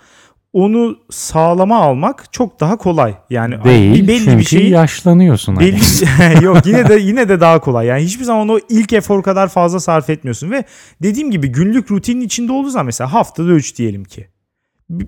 onu 0.53 0.99
sağlama 1.11 1.77
almak 1.77 2.33
çok 2.33 2.61
daha 2.61 2.77
kolay. 2.77 3.15
Yani 3.31 3.65
Değil 3.65 4.03
bir 4.03 4.09
belli 4.09 4.25
çünkü 4.25 4.39
bir 4.39 4.45
şeyi 4.45 4.71
yaşlanıyorsun. 4.71 5.57
hani. 5.57 5.73
Belli 5.73 6.45
yok 6.45 6.67
yine 6.67 6.89
de 6.89 6.95
yine 7.01 7.29
de 7.29 7.41
daha 7.41 7.61
kolay. 7.61 7.87
Yani 7.87 8.03
hiçbir 8.03 8.25
zaman 8.25 8.49
o 8.49 8.59
ilk 8.69 8.93
efor 8.93 9.23
kadar 9.23 9.49
fazla 9.49 9.81
sarf 9.81 10.11
etmiyorsun 10.11 10.51
ve 10.51 10.65
dediğim 11.03 11.31
gibi 11.31 11.49
günlük 11.49 11.91
rutinin 11.91 12.21
içinde 12.21 12.53
olduğu 12.53 12.71
zaman 12.71 12.87
mesela 12.87 13.13
haftada 13.13 13.53
3 13.53 13.79
diyelim 13.79 14.05
ki. 14.05 14.29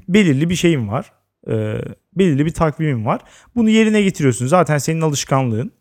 Belirli 0.09 0.51
bir 0.51 0.57
şeyin 0.57 0.89
var. 0.89 1.13
Ee, 1.49 1.75
belirli 2.15 2.47
bir 2.47 2.55
takvimin 2.55 3.05
var. 3.07 3.21
Bunu 3.57 3.71
yerine 3.71 4.03
getiriyorsun. 4.03 4.47
Zaten 4.47 4.79
senin 4.79 5.01
alışkanlığın. 5.01 5.73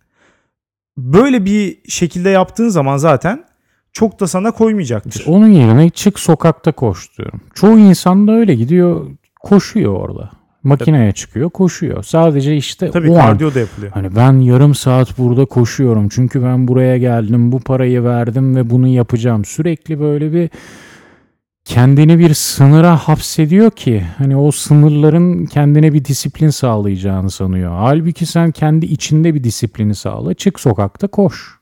Böyle 0.97 1.45
bir 1.45 1.77
şekilde 1.89 2.29
yaptığın 2.29 2.69
zaman 2.69 2.97
zaten 2.97 3.45
çok 3.93 4.19
da 4.19 4.27
sana 4.27 4.51
koymayacaktır. 4.51 5.23
Onun 5.27 5.47
yerine 5.47 5.89
çık 5.89 6.19
sokakta 6.19 6.71
koş 6.71 7.17
diyorum. 7.17 7.41
Çoğu 7.53 7.79
insan 7.79 8.27
da 8.27 8.31
öyle 8.31 8.55
gidiyor 8.55 9.07
koşuyor 9.39 9.93
orada. 9.93 10.29
Makineye 10.63 11.11
çıkıyor 11.11 11.49
koşuyor. 11.49 12.03
Sadece 12.03 12.55
işte 12.57 12.91
Tabii 12.91 13.11
o 13.11 13.15
an. 13.15 13.21
kardiyo 13.21 13.53
da 13.53 13.59
yapılıyor. 13.59 13.91
Hani 13.91 14.15
ben 14.15 14.33
yarım 14.39 14.75
saat 14.75 15.17
burada 15.17 15.45
koşuyorum. 15.45 16.09
Çünkü 16.09 16.43
ben 16.43 16.67
buraya 16.67 16.97
geldim, 16.97 17.51
bu 17.51 17.59
parayı 17.59 18.03
verdim 18.03 18.55
ve 18.55 18.69
bunu 18.69 18.87
yapacağım. 18.87 19.45
Sürekli 19.45 19.99
böyle 19.99 20.33
bir 20.33 20.49
kendini 21.65 22.19
bir 22.19 22.33
sınıra 22.33 22.97
hapsediyor 22.97 23.71
ki 23.71 24.03
hani 24.17 24.37
o 24.37 24.51
sınırların 24.51 25.45
kendine 25.45 25.93
bir 25.93 26.05
disiplin 26.05 26.49
sağlayacağını 26.49 27.29
sanıyor. 27.29 27.71
Halbuki 27.71 28.25
sen 28.25 28.51
kendi 28.51 28.85
içinde 28.85 29.35
bir 29.35 29.43
disiplini 29.43 29.95
sağla. 29.95 30.33
Çık 30.33 30.59
sokakta 30.59 31.07
koş. 31.07 31.59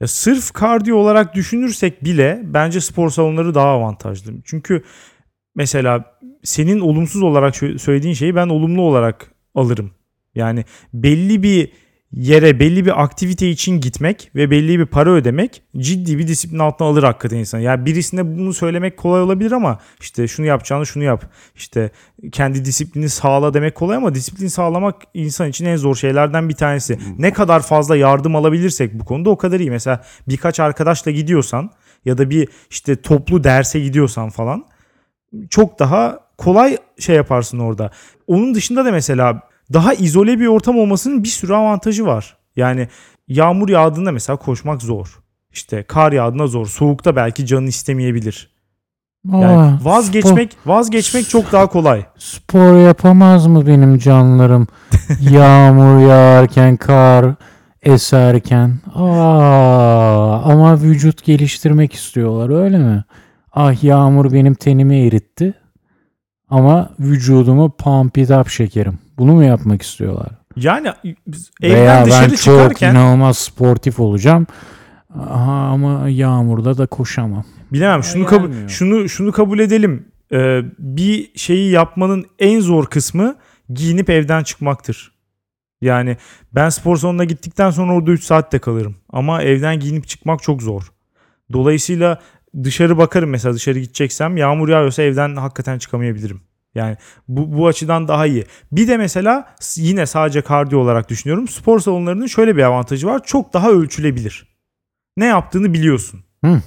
Ya 0.00 0.06
sırf 0.06 0.52
kardiyo 0.52 0.96
olarak 0.96 1.34
düşünürsek 1.34 2.04
bile 2.04 2.40
bence 2.44 2.80
spor 2.80 3.10
salonları 3.10 3.54
daha 3.54 3.68
avantajlı. 3.68 4.32
Çünkü 4.44 4.82
mesela 5.54 6.04
senin 6.46 6.80
olumsuz 6.80 7.22
olarak 7.22 7.56
söylediğin 7.56 8.14
şeyi 8.14 8.34
ben 8.34 8.48
olumlu 8.48 8.82
olarak 8.82 9.30
alırım. 9.54 9.90
Yani 10.34 10.64
belli 10.94 11.42
bir 11.42 11.72
yere 12.12 12.60
belli 12.60 12.86
bir 12.86 13.02
aktivite 13.02 13.50
için 13.50 13.80
gitmek 13.80 14.30
ve 14.34 14.50
belli 14.50 14.78
bir 14.78 14.86
para 14.86 15.10
ödemek 15.10 15.62
ciddi 15.76 16.18
bir 16.18 16.28
disiplin 16.28 16.58
altına 16.58 16.88
alır 16.88 17.02
hakikaten 17.02 17.36
insan. 17.36 17.58
Yani 17.58 17.86
birisine 17.86 18.38
bunu 18.38 18.54
söylemek 18.54 18.96
kolay 18.96 19.22
olabilir 19.22 19.52
ama 19.52 19.78
işte 20.00 20.28
şunu 20.28 20.46
yapacağını 20.46 20.86
şunu 20.86 21.04
yap. 21.04 21.30
İşte 21.56 21.90
kendi 22.32 22.64
disiplini 22.64 23.08
sağla 23.08 23.54
demek 23.54 23.74
kolay 23.74 23.96
ama 23.96 24.14
disiplin 24.14 24.48
sağlamak 24.48 24.96
insan 25.14 25.48
için 25.48 25.64
en 25.64 25.76
zor 25.76 25.94
şeylerden 25.94 26.48
bir 26.48 26.54
tanesi. 26.54 26.98
Ne 27.18 27.32
kadar 27.32 27.62
fazla 27.62 27.96
yardım 27.96 28.36
alabilirsek 28.36 28.94
bu 28.94 29.04
konuda 29.04 29.30
o 29.30 29.36
kadar 29.36 29.60
iyi. 29.60 29.70
Mesela 29.70 30.04
birkaç 30.28 30.60
arkadaşla 30.60 31.10
gidiyorsan 31.10 31.70
ya 32.04 32.18
da 32.18 32.30
bir 32.30 32.48
işte 32.70 32.96
toplu 32.96 33.44
derse 33.44 33.80
gidiyorsan 33.80 34.30
falan 34.30 34.64
çok 35.50 35.78
daha 35.78 36.25
kolay 36.38 36.78
şey 36.98 37.16
yaparsın 37.16 37.58
orada. 37.58 37.90
Onun 38.26 38.54
dışında 38.54 38.84
da 38.84 38.92
mesela 38.92 39.40
daha 39.72 39.94
izole 39.94 40.40
bir 40.40 40.46
ortam 40.46 40.78
olmasının 40.78 41.22
bir 41.22 41.28
sürü 41.28 41.54
avantajı 41.54 42.06
var. 42.06 42.36
Yani 42.56 42.88
yağmur 43.28 43.68
yağdığında 43.68 44.12
mesela 44.12 44.36
koşmak 44.36 44.82
zor. 44.82 45.20
İşte 45.52 45.82
kar 45.82 46.12
yağdığında 46.12 46.46
zor. 46.46 46.66
Soğukta 46.66 47.16
belki 47.16 47.46
canın 47.46 47.66
istemeyebilir. 47.66 48.56
Yani 49.32 49.46
Aa, 49.46 49.78
vazgeçmek 49.82 50.56
vazgeçmek 50.66 51.28
çok 51.28 51.52
daha 51.52 51.66
kolay. 51.66 52.04
Spor 52.18 52.76
yapamaz 52.86 53.46
mı 53.46 53.66
benim 53.66 53.98
canlarım? 53.98 54.66
Yağmur 55.20 56.08
yağarken, 56.08 56.76
kar 56.76 57.34
eserken. 57.82 58.78
Aa, 58.94 60.42
ama 60.44 60.80
vücut 60.80 61.24
geliştirmek 61.24 61.92
istiyorlar 61.94 62.64
öyle 62.64 62.78
mi? 62.78 63.04
Ah 63.52 63.84
yağmur 63.84 64.32
benim 64.32 64.54
tenimi 64.54 65.06
eritti. 65.06 65.54
Ama 66.50 66.90
vücudumu 67.00 67.76
pump 67.76 68.18
it 68.18 68.30
up 68.30 68.48
şekerim. 68.48 68.98
Bunu 69.18 69.32
mu 69.34 69.44
yapmak 69.44 69.82
istiyorlar? 69.82 70.28
Yani 70.56 70.92
biz 71.26 71.50
Veya 71.62 71.74
evden 71.74 72.00
ben 72.00 72.06
dışarı 72.06 72.30
çok 72.30 72.38
çıkarken 72.38 72.90
inanılmaz 72.94 73.38
sportif 73.38 74.00
olacağım. 74.00 74.46
Aha, 75.14 75.52
ama 75.52 76.08
yağmurda 76.08 76.78
da 76.78 76.86
koşamam. 76.86 77.44
bilemem 77.72 78.02
şunu 78.02 78.26
kabul 78.26 78.68
şunu 78.68 79.08
şunu 79.08 79.32
kabul 79.32 79.58
edelim. 79.58 80.08
Ee, 80.32 80.62
bir 80.78 81.30
şeyi 81.34 81.70
yapmanın 81.70 82.24
en 82.38 82.60
zor 82.60 82.86
kısmı 82.86 83.36
giyinip 83.70 84.10
evden 84.10 84.42
çıkmaktır. 84.42 85.12
Yani 85.80 86.16
ben 86.54 86.68
spor 86.68 86.96
salonuna 86.96 87.24
gittikten 87.24 87.70
sonra 87.70 87.94
orada 87.94 88.10
3 88.10 88.24
saatte 88.24 88.58
kalırım. 88.58 88.96
Ama 89.10 89.42
evden 89.42 89.80
giyinip 89.80 90.08
çıkmak 90.08 90.42
çok 90.42 90.62
zor. 90.62 90.92
Dolayısıyla 91.52 92.20
dışarı 92.64 92.98
bakarım 92.98 93.30
mesela 93.30 93.54
dışarı 93.54 93.78
gideceksem 93.78 94.36
yağmur 94.36 94.68
yağıyorsa 94.68 95.02
evden 95.02 95.36
hakikaten 95.36 95.78
çıkamayabilirim. 95.78 96.40
Yani 96.74 96.96
bu, 97.28 97.58
bu 97.58 97.66
açıdan 97.66 98.08
daha 98.08 98.26
iyi. 98.26 98.44
Bir 98.72 98.88
de 98.88 98.96
mesela 98.96 99.54
yine 99.76 100.06
sadece 100.06 100.40
kardiyo 100.40 100.80
olarak 100.80 101.08
düşünüyorum. 101.08 101.48
Spor 101.48 101.80
salonlarının 101.80 102.26
şöyle 102.26 102.56
bir 102.56 102.62
avantajı 102.62 103.06
var. 103.06 103.24
Çok 103.24 103.52
daha 103.52 103.70
ölçülebilir. 103.70 104.46
Ne 105.16 105.24
yaptığını 105.24 105.74
biliyorsun. 105.74 106.20
Hı. 106.44 106.62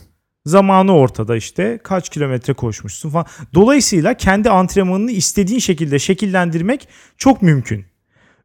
Zamanı 0.45 0.95
ortada 0.95 1.36
işte. 1.36 1.80
Kaç 1.84 2.10
kilometre 2.10 2.54
koşmuşsun 2.54 3.10
falan. 3.10 3.25
Dolayısıyla 3.54 4.13
kendi 4.13 4.49
antrenmanını 4.49 5.12
istediğin 5.12 5.60
şekilde 5.60 5.99
şekillendirmek 5.99 6.88
çok 7.17 7.41
mümkün. 7.41 7.86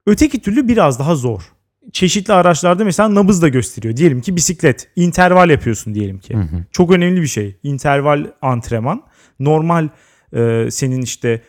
Öteki 0.06 0.40
türlü 0.40 0.68
biraz 0.68 0.98
daha 0.98 1.14
zor. 1.14 1.53
Çeşitli 1.92 2.32
araçlarda 2.32 2.84
mesela 2.84 3.14
nabız 3.14 3.42
da 3.42 3.48
gösteriyor. 3.48 3.96
Diyelim 3.96 4.20
ki 4.20 4.36
bisiklet, 4.36 4.88
interval 4.96 5.50
yapıyorsun 5.50 5.94
diyelim 5.94 6.18
ki. 6.18 6.34
Hı 6.34 6.40
hı. 6.40 6.64
Çok 6.72 6.92
önemli 6.92 7.22
bir 7.22 7.26
şey. 7.26 7.56
İnterval 7.62 8.26
antrenman 8.42 9.02
normal 9.40 9.88
e, 10.32 10.68
senin 10.70 11.02
işte 11.02 11.42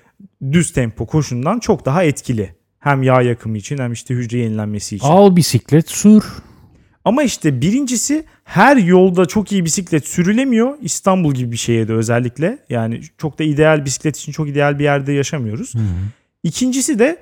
düz 0.51 0.73
tempo 0.73 1.05
koşundan 1.05 1.59
çok 1.59 1.85
daha 1.85 2.03
etkili. 2.03 2.55
Hem 2.79 3.03
yağ 3.03 3.21
yakımı 3.21 3.57
için 3.57 3.77
hem 3.77 3.93
işte 3.93 4.13
hücre 4.13 4.37
yenilenmesi 4.37 4.95
için. 4.95 5.07
Al 5.07 5.35
bisiklet 5.35 5.89
sür. 5.89 6.23
Ama 7.05 7.23
işte 7.23 7.61
birincisi 7.61 8.25
her 8.43 8.77
yolda 8.77 9.25
çok 9.25 9.51
iyi 9.51 9.65
bisiklet 9.65 10.07
sürülemiyor. 10.07 10.77
İstanbul 10.81 11.33
gibi 11.33 11.51
bir 11.51 11.57
şeye 11.57 11.87
de 11.87 11.93
özellikle. 11.93 12.57
Yani 12.69 13.01
çok 13.17 13.39
da 13.39 13.43
ideal 13.43 13.85
bisiklet 13.85 14.17
için 14.17 14.31
çok 14.31 14.49
ideal 14.49 14.79
bir 14.79 14.83
yerde 14.83 15.13
yaşamıyoruz. 15.13 15.73
İkincisi 16.43 16.99
de 16.99 17.17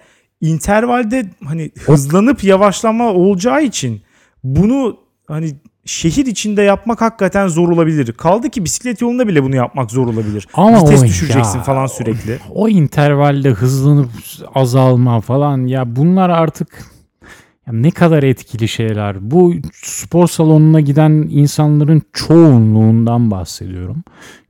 intervalde 0.47 1.25
hani 1.45 1.71
hızlanıp 1.86 2.43
yavaşlama 2.43 3.06
olacağı 3.13 3.63
için 3.63 4.01
bunu 4.43 4.97
hani 5.27 5.56
şehir 5.86 6.25
içinde 6.25 6.62
yapmak 6.62 7.01
hakikaten 7.01 7.47
zor 7.47 7.69
olabilir. 7.69 8.13
Kaldı 8.13 8.49
ki 8.49 8.63
bisiklet 8.65 9.01
yolunda 9.01 9.27
bile 9.27 9.43
bunu 9.43 9.56
yapmak 9.56 9.91
zor 9.91 10.08
olabilir. 10.08 10.47
Ama 10.53 10.82
Vites 10.82 11.03
o- 11.03 11.06
düşüreceksin 11.06 11.58
ya, 11.58 11.63
falan 11.63 11.86
sürekli. 11.86 12.39
O 12.49 12.69
intervalde 12.69 13.49
hızlanıp 13.49 14.10
azalma 14.56 15.21
falan 15.21 15.67
ya 15.67 15.95
bunlar 15.95 16.29
artık 16.29 16.92
ya 17.67 17.73
ne 17.73 17.91
kadar 17.91 18.23
etkili 18.23 18.67
şeyler. 18.67 19.32
Bu 19.32 19.54
spor 19.73 20.28
salonuna 20.28 20.80
giden 20.80 21.12
insanların 21.12 22.02
çoğunluğundan 22.13 23.32
bahsediyorum. 23.32 24.04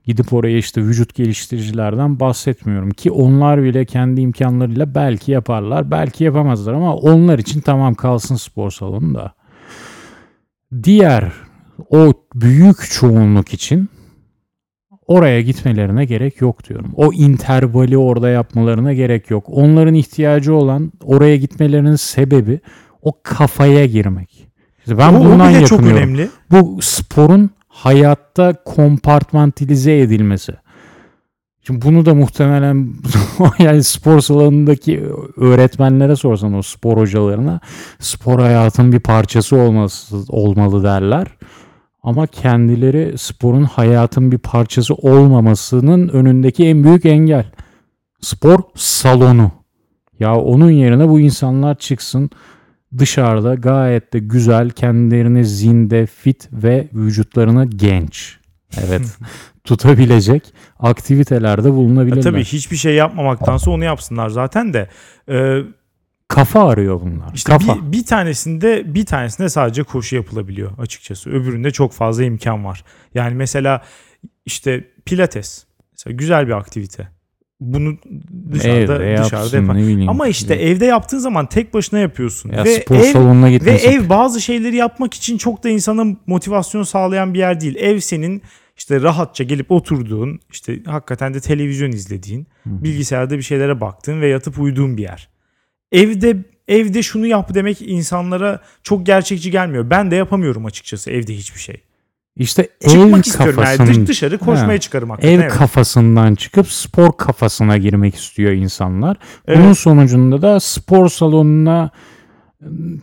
Gidip 0.06 0.32
oraya 0.32 0.58
işte 0.58 0.82
vücut 0.82 1.14
geliştiricilerden 1.14 2.20
bahsetmiyorum 2.20 2.90
ki 2.90 3.10
onlar 3.10 3.62
bile 3.62 3.84
kendi 3.84 4.20
imkanlarıyla 4.20 4.94
belki 4.94 5.32
yaparlar, 5.32 5.90
belki 5.90 6.24
yapamazlar 6.24 6.72
ama 6.72 6.94
onlar 6.96 7.38
için 7.38 7.60
tamam 7.60 7.94
kalsın 7.94 8.36
spor 8.36 8.70
salonu 8.70 9.14
da. 9.14 9.34
Diğer 10.82 11.32
o 11.90 12.12
büyük 12.34 12.90
çoğunluk 12.90 13.54
için 13.54 13.88
oraya 15.06 15.40
gitmelerine 15.40 16.04
gerek 16.04 16.40
yok 16.40 16.68
diyorum. 16.68 16.92
O 16.96 17.12
intervali 17.12 17.98
orada 17.98 18.28
yapmalarına 18.28 18.92
gerek 18.92 19.30
yok. 19.30 19.44
Onların 19.48 19.94
ihtiyacı 19.94 20.54
olan 20.54 20.92
oraya 21.04 21.36
gitmelerinin 21.36 21.96
sebebi 21.96 22.60
o 23.04 23.12
kafaya 23.22 23.86
girmek. 23.86 24.48
İşte 24.78 24.98
ben 24.98 25.12
o, 25.12 25.18
o 25.18 25.24
bundan 25.24 25.54
bile 25.54 25.66
çok 25.66 25.80
önemli. 25.80 26.28
Bu 26.50 26.78
sporun 26.82 27.50
hayatta 27.68 28.54
kompartmantilize 28.64 29.98
edilmesi. 29.98 30.52
Şimdi 31.66 31.82
bunu 31.82 32.06
da 32.06 32.14
muhtemelen 32.14 32.94
yani 33.58 33.84
spor 33.84 34.20
salonundaki 34.20 35.04
öğretmenlere 35.36 36.16
sorsan 36.16 36.54
o 36.54 36.62
spor 36.62 36.96
hocalarına 36.96 37.60
spor 37.98 38.38
hayatın 38.38 38.92
bir 38.92 39.00
parçası 39.00 39.56
olması 39.56 40.16
olmalı 40.28 40.84
derler. 40.84 41.26
Ama 42.02 42.26
kendileri 42.26 43.18
sporun 43.18 43.62
hayatın 43.62 44.32
bir 44.32 44.38
parçası 44.38 44.94
olmamasının 44.94 46.08
önündeki 46.08 46.66
en 46.66 46.84
büyük 46.84 47.06
engel. 47.06 47.50
Spor 48.20 48.58
salonu. 48.74 49.50
Ya 50.20 50.36
onun 50.36 50.70
yerine 50.70 51.08
bu 51.08 51.20
insanlar 51.20 51.74
çıksın 51.74 52.30
dışarıda 52.98 53.54
gayet 53.54 54.12
de 54.12 54.18
güzel 54.18 54.70
kendilerini 54.70 55.44
zinde, 55.44 56.06
fit 56.06 56.48
ve 56.52 56.88
vücutlarını 56.92 57.70
genç. 57.70 58.38
Evet. 58.86 59.18
tutabilecek 59.64 60.54
aktivitelerde 60.78 61.72
bulunabilirler. 61.72 62.16
Ya 62.16 62.22
tabii 62.22 62.44
hiçbir 62.44 62.76
şey 62.76 62.94
yapmamaktansa 62.94 63.70
onu 63.70 63.84
yapsınlar 63.84 64.28
zaten 64.28 64.74
de. 64.74 64.88
Ee, 65.28 65.60
Kafa 66.28 66.68
arıyor 66.68 67.00
bunlar. 67.00 67.34
İşte 67.34 67.52
Kafa. 67.52 67.76
bir, 67.76 67.92
bir 67.92 68.06
tanesinde 68.06 68.94
bir 68.94 69.06
tanesinde 69.06 69.48
sadece 69.48 69.82
koşu 69.82 70.16
yapılabiliyor 70.16 70.78
açıkçası. 70.78 71.30
Öbüründe 71.30 71.70
çok 71.70 71.92
fazla 71.92 72.24
imkan 72.24 72.64
var. 72.64 72.84
Yani 73.14 73.34
mesela 73.34 73.82
işte 74.46 74.90
pilates. 75.04 75.64
Mesela 75.92 76.16
güzel 76.16 76.46
bir 76.46 76.52
aktivite. 76.52 77.08
Bunu 77.72 77.96
dışarıda 78.52 79.04
Evde 79.04 79.22
dışarıda 79.22 79.36
yapsın 79.36 79.60
yapar. 79.60 79.76
ne 79.76 79.82
bileyim. 79.82 80.08
Ama 80.08 80.28
işte 80.28 80.54
evde 80.54 80.84
yaptığın 80.84 81.18
zaman 81.18 81.46
tek 81.46 81.74
başına 81.74 81.98
yapıyorsun. 81.98 82.52
ya 82.52 82.64
ve 82.64 82.74
spor 82.80 82.96
ev 82.96 83.12
salonuna 83.12 83.46
ve 83.46 83.50
gitmesin. 83.50 83.90
ev 83.90 84.08
bazı 84.08 84.40
şeyleri 84.40 84.76
yapmak 84.76 85.14
için 85.14 85.38
çok 85.38 85.64
da 85.64 85.68
insana 85.68 86.16
motivasyon 86.26 86.82
sağlayan 86.82 87.34
bir 87.34 87.38
yer 87.38 87.60
değil. 87.60 87.76
Ev 87.76 87.98
senin 87.98 88.42
işte 88.76 89.00
rahatça 89.00 89.44
gelip 89.44 89.70
oturduğun, 89.70 90.40
işte 90.52 90.82
hakikaten 90.86 91.34
de 91.34 91.40
televizyon 91.40 91.92
izlediğin, 91.92 92.46
bilgisayarda 92.66 93.36
bir 93.36 93.42
şeylere 93.42 93.80
baktığın 93.80 94.20
ve 94.20 94.28
yatıp 94.28 94.58
uyuduğun 94.58 94.96
bir 94.96 95.02
yer. 95.02 95.28
Evde 95.92 96.36
evde 96.68 97.02
şunu 97.02 97.26
yap 97.26 97.54
demek 97.54 97.82
insanlara 97.82 98.60
çok 98.82 99.06
gerçekçi 99.06 99.50
gelmiyor. 99.50 99.90
Ben 99.90 100.10
de 100.10 100.16
yapamıyorum 100.16 100.66
açıkçası 100.66 101.10
evde 101.10 101.34
hiçbir 101.34 101.60
şey. 101.60 101.80
İşte 102.36 102.68
Çıkmak 102.88 103.26
ev 103.26 103.30
istiyorum 103.30 103.64
yani 103.78 104.06
dışarı 104.06 104.38
koşmaya 104.38 104.80
çıkarım 104.80 105.10
hakikaten. 105.10 105.34
ev 105.34 105.40
evet. 105.40 105.52
kafasından 105.52 106.34
çıkıp 106.34 106.70
spor 106.70 107.12
kafasına 107.16 107.76
girmek 107.76 108.14
istiyor 108.14 108.52
insanlar. 108.52 109.16
Evet. 109.48 109.58
Bunun 109.58 109.72
sonucunda 109.72 110.42
da 110.42 110.60
spor 110.60 111.08
salonuna 111.08 111.90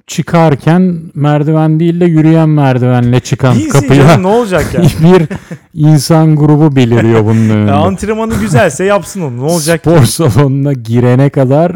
çıkarken 0.07 1.01
merdiven 1.15 1.79
değil 1.79 1.99
de 1.99 2.05
yürüyen 2.05 2.49
merdivenle 2.49 3.19
çıkan 3.19 3.55
Değilsin 3.55 3.79
kapıya 3.79 4.07
canım, 4.07 4.23
ne 4.23 4.27
olacak 4.27 4.73
ya? 4.73 4.81
bir 5.03 5.27
insan 5.73 6.35
grubu 6.35 6.75
beliriyor 6.75 7.25
bunun 7.25 7.49
önünde. 7.49 7.71
antrenmanı 7.71 8.33
güzelse 8.39 8.83
yapsın 8.83 9.21
onu 9.21 9.37
ne 9.37 9.41
olacak? 9.51 9.81
Spor 9.81 10.03
salonuna 10.03 10.73
girene 10.73 11.29
kadar 11.29 11.71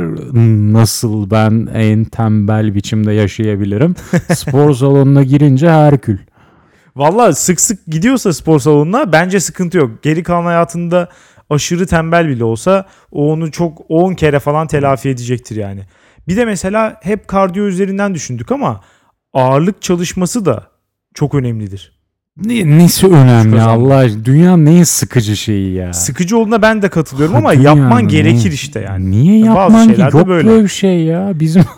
nasıl 0.73 1.31
ben 1.31 1.67
en 1.73 2.03
tembel 2.05 2.75
biçimde 2.75 3.13
yaşayabilirim? 3.13 3.95
Spor 4.35 4.73
salonuna 4.73 5.23
girince 5.23 5.69
Herkül. 5.69 6.17
Valla 6.95 7.33
sık 7.33 7.61
sık 7.61 7.85
gidiyorsa 7.87 8.33
spor 8.33 8.59
salonuna 8.59 9.11
bence 9.11 9.39
sıkıntı 9.39 9.77
yok. 9.77 10.03
Geri 10.03 10.23
kalan 10.23 10.45
hayatında 10.45 11.09
aşırı 11.49 11.87
tembel 11.87 12.27
bile 12.27 12.43
olsa 12.43 12.85
o 13.11 13.31
onu 13.31 13.51
çok 13.51 13.81
10 13.89 14.13
kere 14.13 14.39
falan 14.39 14.67
telafi 14.67 15.09
edecektir 15.09 15.55
yani. 15.55 15.81
Bir 16.27 16.37
de 16.37 16.45
mesela 16.45 16.99
hep 17.03 17.27
kardiyo 17.27 17.65
üzerinden 17.65 18.13
düşündük 18.15 18.51
ama 18.51 18.81
ağırlık 19.33 19.81
çalışması 19.81 20.45
da 20.45 20.67
çok 21.13 21.35
önemlidir. 21.35 21.95
Ne, 22.37 22.77
nesi 22.77 23.07
önemli. 23.07 23.61
Allah 23.61 23.95
aşkına? 23.95 24.25
Dünya 24.25 24.57
neyin 24.57 24.83
sıkıcı 24.83 25.37
şeyi 25.37 25.73
ya? 25.73 25.93
Sıkıcı 25.93 26.37
olduğuna 26.37 26.61
ben 26.61 26.81
de 26.81 26.89
katılıyorum 26.89 27.35
ama 27.35 27.53
Dünyanın 27.53 27.81
yapman 27.81 27.99
neyin- 27.99 28.09
gerekir 28.09 28.51
işte 28.51 28.79
yani. 28.79 29.11
Niye 29.11 29.47
Bazı 29.47 29.59
yapman 29.59 29.93
ki? 29.93 30.01
Yok 30.17 30.27
böyle. 30.27 30.47
böyle 30.49 30.63
bir 30.63 30.69
şey 30.69 31.03
ya. 31.03 31.31
Bizim 31.39 31.63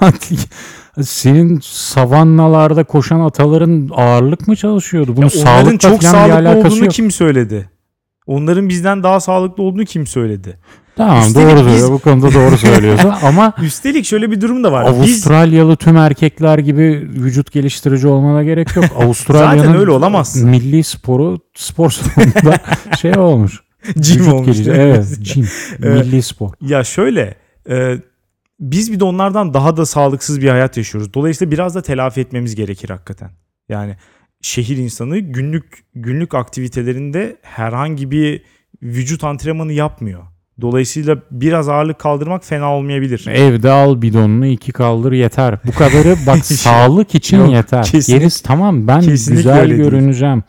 senin 1.03 1.59
savannalarda 1.63 2.83
koşan 2.83 3.19
ataların 3.19 3.89
ağırlık 3.95 4.47
mı 4.47 4.55
çalışıyordu? 4.55 5.11
Onların 5.17 5.27
sağlıkla 5.29 5.77
çok 5.77 5.81
falan 5.81 5.99
bir 5.99 6.05
sağlıklı 6.05 6.49
alakası 6.49 6.67
olduğunu 6.67 6.83
yok. 6.85 6.93
kim 6.93 7.11
söyledi? 7.11 7.69
Onların 8.27 8.69
bizden 8.69 9.03
daha 9.03 9.19
sağlıklı 9.19 9.63
olduğunu 9.63 9.85
kim 9.85 10.07
söyledi? 10.07 10.57
Tamam 10.97 11.19
Üstelik 11.27 11.47
doğru 11.47 11.55
biz- 11.59 11.63
söylüyor. 11.71 11.91
Bu 11.91 11.99
konuda 11.99 12.33
doğru 12.33 12.57
söylüyorsun. 12.57 13.13
Ama 13.23 13.53
Üstelik 13.61 14.05
şöyle 14.05 14.31
bir 14.31 14.41
durum 14.41 14.63
da 14.63 14.71
var. 14.71 14.85
Biz 14.85 14.93
Avustralyalı 14.93 15.75
tüm 15.75 15.97
erkekler 15.97 16.57
gibi 16.59 17.09
vücut 17.13 17.51
geliştirici 17.51 18.07
olmana 18.07 18.43
gerek 18.43 18.75
yok. 18.75 18.85
Avustralya'nın 18.99 19.57
Zaten 19.57 19.77
öyle 19.79 19.91
olamazsın. 19.91 20.49
milli 20.49 20.83
sporu 20.83 21.39
spor 21.55 21.89
salonunda 21.91 22.57
şey 23.01 23.17
olmuş. 23.17 23.61
Jim 24.01 24.19
Vücut 24.21 24.33
olmuş. 24.33 24.45
geliştirici. 24.45 24.81
Evet. 24.81 25.07
Evet. 25.83 26.05
Milli 26.05 26.21
spor. 26.21 26.49
Ya 26.61 26.83
şöyle 26.83 27.35
e, 27.69 27.95
biz 28.59 28.91
bir 28.91 28.99
de 28.99 29.03
onlardan 29.03 29.53
daha 29.53 29.77
da 29.77 29.85
sağlıksız 29.85 30.41
bir 30.41 30.49
hayat 30.49 30.77
yaşıyoruz. 30.77 31.13
Dolayısıyla 31.13 31.51
biraz 31.51 31.75
da 31.75 31.81
telafi 31.81 32.21
etmemiz 32.21 32.55
gerekir 32.55 32.89
hakikaten. 32.89 33.29
Yani 33.69 33.95
şehir 34.41 34.77
insanı 34.77 35.19
günlük 35.19 35.83
günlük 35.95 36.35
aktivitelerinde 36.35 37.37
herhangi 37.41 38.11
bir 38.11 38.41
vücut 38.83 39.23
antrenmanı 39.23 39.73
yapmıyor. 39.73 40.23
Dolayısıyla 40.61 41.17
biraz 41.31 41.69
ağırlık 41.69 41.99
kaldırmak 41.99 42.45
fena 42.45 42.73
olmayabilir. 42.75 43.27
Evde 43.27 43.71
al 43.71 44.01
bidonunu 44.01 44.45
iki 44.47 44.71
kaldır 44.71 45.11
yeter. 45.11 45.59
Bu 45.67 45.71
kadarı 45.71 46.15
bak 46.27 46.37
sağlık 46.45 47.15
için 47.15 47.37
Yok, 47.39 47.51
yeter. 47.53 47.83
kesinlikle- 47.83 48.13
Gerisi 48.19 48.43
tamam 48.43 48.87
ben 48.87 49.01
güzel 49.01 49.59
öyle 49.59 49.77
değil. 49.77 49.89
görüneceğim. 49.89 50.43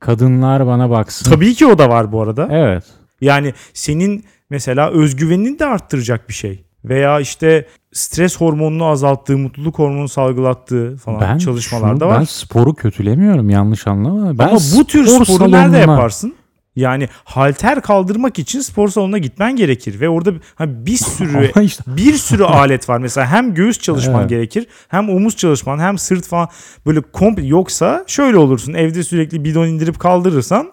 Kadınlar 0.00 0.66
bana 0.66 0.90
baksın. 0.90 1.30
Tabii 1.30 1.54
ki 1.54 1.66
o 1.66 1.78
da 1.78 1.88
var 1.88 2.12
bu 2.12 2.22
arada. 2.22 2.48
Evet. 2.50 2.84
Yani 3.20 3.54
senin 3.72 4.24
mesela 4.50 4.90
özgüvenini 4.90 5.58
de 5.58 5.66
arttıracak 5.66 6.28
bir 6.28 6.34
şey. 6.34 6.64
Veya 6.86 7.20
işte 7.20 7.66
stres 7.92 8.36
hormonunu 8.40 8.84
azalttığı, 8.84 9.38
mutluluk 9.38 9.78
hormonu 9.78 10.08
salgılattığı 10.08 10.96
falan 10.96 11.20
Ben 11.20 11.38
çalışmalarda 11.38 11.98
şunu- 12.04 12.08
var. 12.08 12.18
Ben 12.20 12.24
sporu 12.24 12.74
kötülemiyorum 12.74 13.50
yanlış 13.50 13.86
anlama. 13.86 14.38
Ben 14.38 14.48
Ama 14.48 14.58
bu 14.76 14.84
tür 14.84 15.06
spor 15.06 15.24
sporu 15.24 15.50
nerede 15.52 15.76
salonuna- 15.76 15.90
yaparsın? 15.90 16.34
Yani 16.76 17.08
halter 17.24 17.80
kaldırmak 17.82 18.38
için 18.38 18.60
spor 18.60 18.88
salonuna 18.88 19.18
gitmen 19.18 19.56
gerekir 19.56 20.00
ve 20.00 20.08
orada 20.08 20.32
hani 20.54 20.86
bir 20.86 20.96
sürü 20.96 21.62
işte 21.62 21.84
bir 21.96 22.12
sürü 22.14 22.44
alet 22.44 22.88
var. 22.88 22.98
Mesela 22.98 23.26
hem 23.26 23.54
göğüs 23.54 23.78
çalışman 23.78 24.20
Evet. 24.20 24.30
gerekir, 24.30 24.66
hem 24.88 25.08
omuz 25.10 25.36
çalışman, 25.36 25.78
hem 25.78 25.98
sırt 25.98 26.26
falan 26.26 26.48
böyle 26.86 27.00
komple 27.00 27.46
yoksa 27.46 28.04
şöyle 28.06 28.36
olursun. 28.36 28.74
Evde 28.74 29.02
sürekli 29.02 29.44
bidon 29.44 29.66
indirip 29.66 29.98
kaldırırsan 29.98 30.70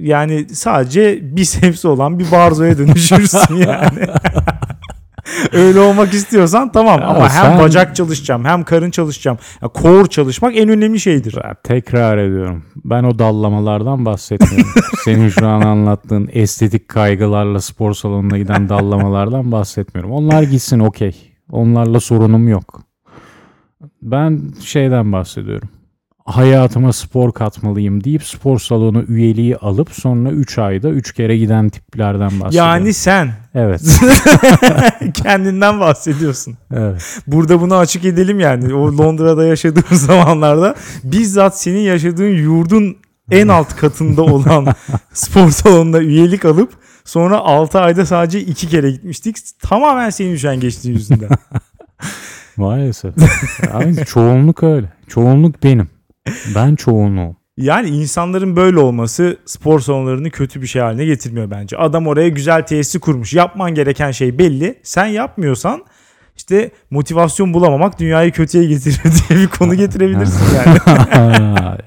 yani 0.00 0.48
sadece 0.48 1.36
bisepsi 1.36 1.88
olan 1.88 2.18
bir 2.18 2.30
barzoya 2.32 2.78
dönüşürsün 2.78 3.54
yani. 3.68 4.06
Öyle 5.52 5.80
olmak 5.80 6.14
istiyorsan 6.14 6.72
tamam 6.72 7.00
Ya 7.00 7.06
ama 7.06 7.28
hem 7.30 7.42
sen- 7.50 7.58
bacak 7.58 7.96
çalışacağım 7.96 8.44
hem 8.44 8.64
karın 8.64 8.90
çalışacağım. 8.90 9.38
Ya 9.62 9.68
core 9.74 10.08
çalışmak 10.08 10.56
en 10.56 10.68
önemli 10.68 11.00
şeydir. 11.00 11.34
Ben 11.44 11.54
tekrar 11.64 12.18
ediyorum. 12.18 12.64
Ben 12.84 13.04
o 13.04 13.18
dallamalardan 13.18 14.04
bahsetmiyorum. 14.04 14.70
Senin 15.04 15.28
şu 15.28 15.48
an 15.48 15.60
anlattığın 15.62 16.28
estetik 16.32 16.88
kaygılarla 16.88 17.60
spor 17.60 17.94
salonuna 17.94 18.38
giden 18.38 18.68
dallamalardan 18.68 19.52
bahsetmiyorum. 19.52 20.12
Onlar 20.12 20.42
gitsin 20.42 20.78
okey. 20.78 21.32
Onlarla 21.50 22.00
sorunum 22.00 22.48
yok. 22.48 22.80
Ben 24.02 24.40
şeyden 24.60 25.12
bahsediyorum. 25.12 25.68
Hayatıma 26.30 26.92
spor 26.92 27.32
katmalıyım 27.32 28.04
deyip 28.04 28.22
spor 28.24 28.58
salonu 28.58 29.02
üyeliği 29.08 29.56
alıp 29.56 29.90
sonra 29.90 30.30
3 30.30 30.58
ayda 30.58 30.88
3 30.88 31.12
kere 31.12 31.36
giden 31.36 31.68
tiplerden 31.68 32.40
bahsediyorum. 32.40 32.70
Yani 32.70 32.94
sen 32.94 33.32
evet. 33.54 33.82
kendinden 35.14 35.80
bahsediyorsun. 35.80 36.58
evet. 36.74 37.20
Burada 37.26 37.60
bunu 37.60 37.76
açık 37.76 38.04
edelim 38.04 38.40
yani. 38.40 38.74
O 38.74 38.98
Londra'da 38.98 39.44
yaşadığım 39.44 39.84
zamanlarda 39.96 40.74
bizzat 41.04 41.60
senin 41.60 41.80
yaşadığın 41.80 42.30
yurdun 42.30 42.96
en 43.30 43.48
alt 43.48 43.76
katında 43.76 44.22
olan 44.22 44.66
spor 45.12 45.50
salonuna 45.50 45.98
üyelik 45.98 46.44
alıp 46.44 46.72
sonra 47.04 47.38
6 47.38 47.80
ayda 47.80 48.06
sadece 48.06 48.40
2 48.40 48.68
kere 48.68 48.90
gitmiştik. 48.90 49.36
Tamamen 49.62 50.10
senin 50.10 50.32
üşengeçliğin 50.32 50.96
yüzünden. 50.96 51.28
Maalesef. 52.56 53.14
Yani 53.74 54.04
çoğunluk 54.06 54.62
öyle. 54.62 54.92
Çoğunluk 55.08 55.62
benim. 55.62 55.99
Ben 56.54 56.74
çoğunluğum. 56.74 57.36
Yani 57.56 57.88
insanların 57.88 58.56
böyle 58.56 58.78
olması 58.78 59.36
spor 59.46 59.80
salonlarını 59.80 60.30
kötü 60.30 60.62
bir 60.62 60.66
şey 60.66 60.82
haline 60.82 61.04
getirmiyor 61.04 61.50
bence. 61.50 61.76
Adam 61.76 62.06
oraya 62.06 62.28
güzel 62.28 62.66
tesisi 62.66 63.00
kurmuş. 63.00 63.34
Yapman 63.34 63.74
gereken 63.74 64.10
şey 64.10 64.38
belli. 64.38 64.78
Sen 64.82 65.06
yapmıyorsan 65.06 65.84
işte 66.36 66.70
motivasyon 66.90 67.54
bulamamak 67.54 68.00
dünyayı 68.00 68.32
kötüye 68.32 68.64
getirir 68.64 69.00
diye 69.28 69.40
bir 69.40 69.48
konu 69.48 69.74
getirebilirsin 69.74 70.56
yani. 70.56 71.78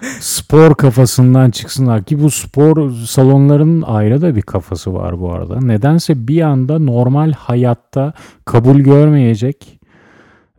spor 0.20 0.74
kafasından 0.74 1.50
çıksınlar 1.50 2.04
ki 2.04 2.22
bu 2.22 2.30
spor 2.30 2.92
salonlarının 2.92 3.82
ayrı 3.82 4.22
da 4.22 4.36
bir 4.36 4.42
kafası 4.42 4.94
var 4.94 5.20
bu 5.20 5.32
arada. 5.32 5.60
Nedense 5.60 6.28
bir 6.28 6.42
anda 6.42 6.78
normal 6.78 7.32
hayatta 7.32 8.12
kabul 8.44 8.80
görmeyecek 8.80 9.80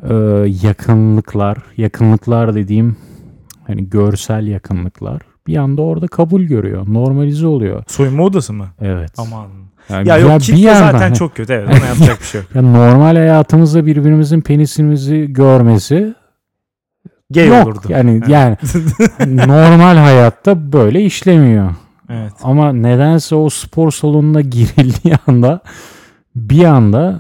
e, 0.10 0.14
yakınlıklar, 0.64 1.58
yakınlıklar 1.78 2.56
dediğim 2.56 2.98
hani 3.70 3.90
görsel 3.90 4.48
yakınlıklar 4.48 5.22
bir 5.48 5.58
anda 5.58 5.82
orada 5.82 6.08
kabul 6.08 6.42
görüyor, 6.42 6.86
normalize 6.88 7.48
oluyor. 7.48 7.84
Soyunma 7.88 8.24
odası 8.24 8.54
mı? 8.54 8.68
Evet. 8.82 9.12
Aman. 9.18 9.48
Yani 9.90 10.08
Ya 10.10 10.18
bir- 10.18 10.22
yok 10.22 10.36
bir 10.40 10.40
kitle 10.40 10.60
yandan- 10.60 10.92
zaten 10.92 11.14
çok 11.14 11.36
kötü 11.36 11.54
evet 11.54 11.68
ona 11.70 11.86
yapacak 11.88 12.20
bir 12.20 12.26
şey 12.26 12.42
yok. 12.42 12.50
Ya 12.56 12.62
normal 12.62 13.16
hayatımızda 13.16 13.86
birbirimizin 13.86 14.42
penisimizi 14.42 15.34
görmesi 15.34 16.14
Gay 17.30 17.48
yok. 17.48 17.68
olurdu. 17.68 17.80
Yani 17.90 18.12
Evet. 18.12 18.30
yani 18.30 18.58
normal 19.48 19.98
hayatta 19.98 20.72
böyle 20.72 21.02
işlemiyor. 21.02 21.70
Evet. 22.10 22.34
Ama 22.44 22.74
nedense 22.74 23.36
o 23.36 23.50
spor 23.50 23.92
salonuna 23.92 24.42
girildiği 24.56 25.16
anda 25.28 25.60
bir 26.36 26.64
anda 26.64 27.20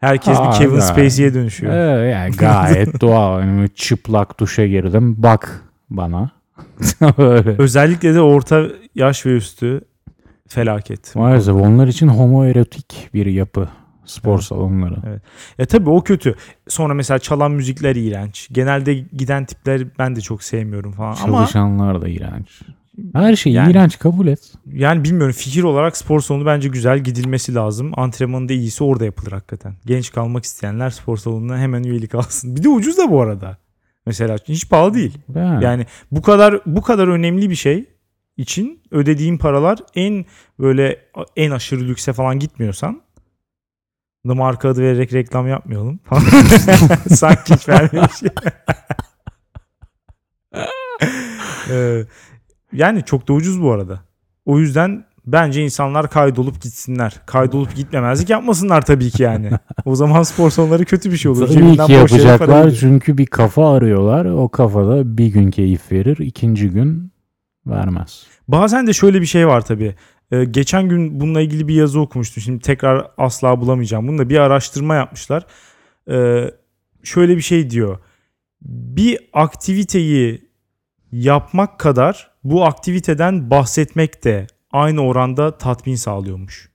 Herkes 0.00 0.38
Aa, 0.40 0.50
bir 0.52 0.56
Kevin. 0.58 0.80
Spacey'e 0.80 1.34
dönüşüyor. 1.34 1.72
e, 1.74 2.08
yani 2.08 2.36
gayet 2.36 3.00
doğal. 3.00 3.40
Yani 3.40 3.68
çıplak 3.74 4.40
duşa 4.40 4.66
girdim. 4.66 5.14
Bak 5.18 5.62
bana. 5.90 6.30
Öyle. 7.18 7.54
Özellikle 7.58 8.14
de 8.14 8.20
orta 8.20 8.66
yaş 8.94 9.26
ve 9.26 9.36
üstü 9.36 9.80
felaket. 10.48 11.16
Maalesef 11.16 11.54
onlar 11.54 11.86
için 11.88 12.08
homoerotik 12.08 13.08
bir 13.14 13.26
yapı 13.26 13.68
spor 14.04 14.34
Evet. 14.34 14.42
salonları. 14.44 15.20
Ya 15.58 15.66
tabii 15.66 15.90
o 15.90 16.02
kötü. 16.04 16.34
Sonra 16.68 16.94
mesela 16.94 17.18
çalan 17.18 17.52
müzikler 17.52 17.96
iğrenç. 17.96 18.48
Genelde 18.52 18.94
giden 18.94 19.44
tipler 19.44 19.82
ben 19.98 20.16
de 20.16 20.20
çok 20.20 20.42
sevmiyorum 20.42 20.92
falan. 20.92 21.16
Ama 21.24 21.36
Çalışanlar 21.38 22.02
da 22.02 22.08
iğrenç. 22.08 22.62
Her 23.14 23.36
şey 23.36 23.52
Yani- 23.52 23.70
iğrenç 23.72 23.98
kabul 23.98 24.26
et. 24.26 24.52
yani 24.72 25.04
bilmiyorum 25.04 25.34
fikir 25.38 25.62
olarak 25.62 25.96
spor 25.96 26.20
salonu 26.20 26.46
bence 26.46 26.68
güzel 26.68 26.98
gidilmesi 26.98 27.54
lazım. 27.54 27.92
Antrenmanı 27.96 28.48
da 28.48 28.52
iyisi 28.52 28.84
orada 28.84 29.04
yapılır 29.04 29.32
hakikaten. 29.32 29.74
Genç 29.86 30.12
kalmak 30.12 30.44
isteyenler 30.44 30.90
spor 30.90 31.16
salonuna 31.16 31.58
hemen 31.58 31.82
üyelik 31.82 32.14
alsın. 32.14 32.56
Bir 32.56 32.62
de 32.62 32.68
ucuz 32.68 32.98
da 32.98 33.10
bu 33.10 33.20
arada. 33.22 33.56
Mesela 34.10 34.36
hiç 34.48 34.68
pahalı 34.68 34.94
değil. 34.94 35.18
Yani, 35.34 35.64
Yani 35.64 35.86
bu 36.10 36.22
kadar 36.22 36.60
bu 36.66 36.82
kadar 36.82 37.08
önemli 37.08 37.50
bir 37.50 37.54
şey 37.54 37.86
için 38.36 38.82
ödediğin 38.90 39.38
paralar 39.38 39.78
en 39.94 40.24
böyle 40.58 40.98
en 41.36 41.50
aşırı 41.50 41.80
lükse 41.80 42.12
falan 42.12 42.38
gitmiyorsan 42.38 43.02
da 44.28 44.34
marka 44.34 44.68
adı 44.68 44.82
vererek 44.82 45.12
reklam 45.12 45.48
yapmayalım. 45.48 46.00
Sanki 47.08 47.54
hiç 47.54 47.68
vermemiş. 47.68 48.22
Ee, 51.70 52.04
yani 52.72 53.04
çok 53.04 53.28
da 53.28 53.32
ucuz 53.32 53.62
bu 53.62 53.72
arada. 53.72 54.00
O 54.44 54.58
yüzden 54.58 55.04
bence 55.26 55.64
insanlar 55.64 56.10
kaydolup 56.10 56.62
gitsinler. 56.62 57.20
Kaydolup 57.26 57.74
gitmemezlik 57.76 58.30
yapmasınlar 58.30 58.86
tabii 58.86 59.10
ki 59.10 59.22
yani. 59.22 59.50
O 59.84 59.94
zaman 59.94 60.22
spor 60.22 60.50
salonları 60.50 60.84
kötü 60.84 61.12
bir 61.12 61.16
şey 61.16 61.30
olur. 61.30 61.46
Tabii 61.46 61.52
Cebinden 61.52 61.86
ki 61.86 61.92
yapacaklar 61.92 62.70
çünkü 62.70 63.18
bir 63.18 63.26
kafa 63.26 63.74
arıyorlar. 63.74 64.24
O 64.24 64.48
kafada 64.48 65.18
bir 65.18 65.26
gün 65.26 65.50
keyif 65.50 65.92
verir, 65.92 66.16
ikinci 66.18 66.70
gün 66.70 67.12
vermez. 67.66 68.26
Bazen 68.48 68.86
de 68.86 68.92
şöyle 68.92 69.20
bir 69.20 69.26
şey 69.26 69.48
var 69.48 69.60
tabii. 69.60 69.94
Ee, 70.30 70.44
geçen 70.44 70.88
gün 70.88 71.20
bununla 71.20 71.40
ilgili 71.40 71.68
bir 71.68 71.74
yazı 71.74 72.00
okumuştum. 72.00 72.42
Şimdi 72.42 72.60
tekrar 72.62 73.06
asla 73.18 73.60
bulamayacağım. 73.60 74.08
Bunu 74.08 74.18
da 74.18 74.28
bir 74.28 74.38
araştırma 74.38 74.94
yapmışlar. 74.94 75.46
Ee, 76.10 76.50
şöyle 77.02 77.36
bir 77.36 77.42
şey 77.42 77.70
diyor. 77.70 77.98
Bir 78.62 79.18
aktiviteyi 79.32 80.50
yapmak 81.12 81.78
kadar 81.78 82.30
bu 82.44 82.64
aktiviteden 82.64 83.50
bahsetmek 83.50 84.24
de 84.24 84.46
aynı 84.72 85.00
oranda 85.00 85.58
tatmin 85.58 85.94
sağlıyormuş. 85.94 86.70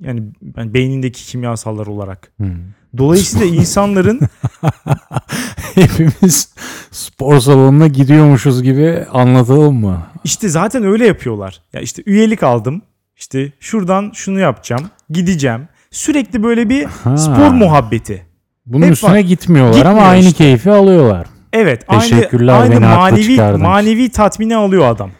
Yani, 0.00 0.22
beynindeki 0.56 1.24
kimyasallar 1.24 1.86
olarak. 1.86 2.32
Hmm. 2.36 2.56
Dolayısıyla 2.98 3.46
insanların 3.46 4.20
Hepimiz 5.74 6.54
spor 6.90 7.38
salonuna 7.40 7.86
gidiyormuşuz 7.86 8.62
gibi 8.62 9.06
anlatalım 9.12 9.74
mı? 9.80 10.06
İşte 10.24 10.48
zaten 10.48 10.84
öyle 10.84 11.06
yapıyorlar. 11.06 11.62
Ya 11.72 11.80
işte 11.80 12.02
üyelik 12.06 12.42
aldım. 12.42 12.82
İşte 13.16 13.52
şuradan 13.60 14.10
şunu 14.14 14.40
yapacağım. 14.40 14.90
Gideceğim. 15.10 15.68
Sürekli 15.90 16.42
böyle 16.42 16.68
bir 16.68 16.84
Ha. 16.84 17.16
spor 17.16 17.50
muhabbeti. 17.50 18.26
Bunun 18.66 18.86
Hep 18.86 18.92
üstüne 18.92 19.10
var. 19.10 19.18
gitmiyorlar 19.18 19.80
ama 19.80 19.88
Gitmiyor 19.90 20.08
aynı 20.10 20.26
işte. 20.26 20.38
keyfi 20.44 20.70
alıyorlar. 20.72 21.26
Evet. 21.52 21.84
Aynı, 21.88 22.52
aynı 22.52 22.80
manevi 22.80 23.40
manevi 23.58 24.08
tatmini 24.08 24.56
alıyor 24.56 24.86
adam. 24.88 25.10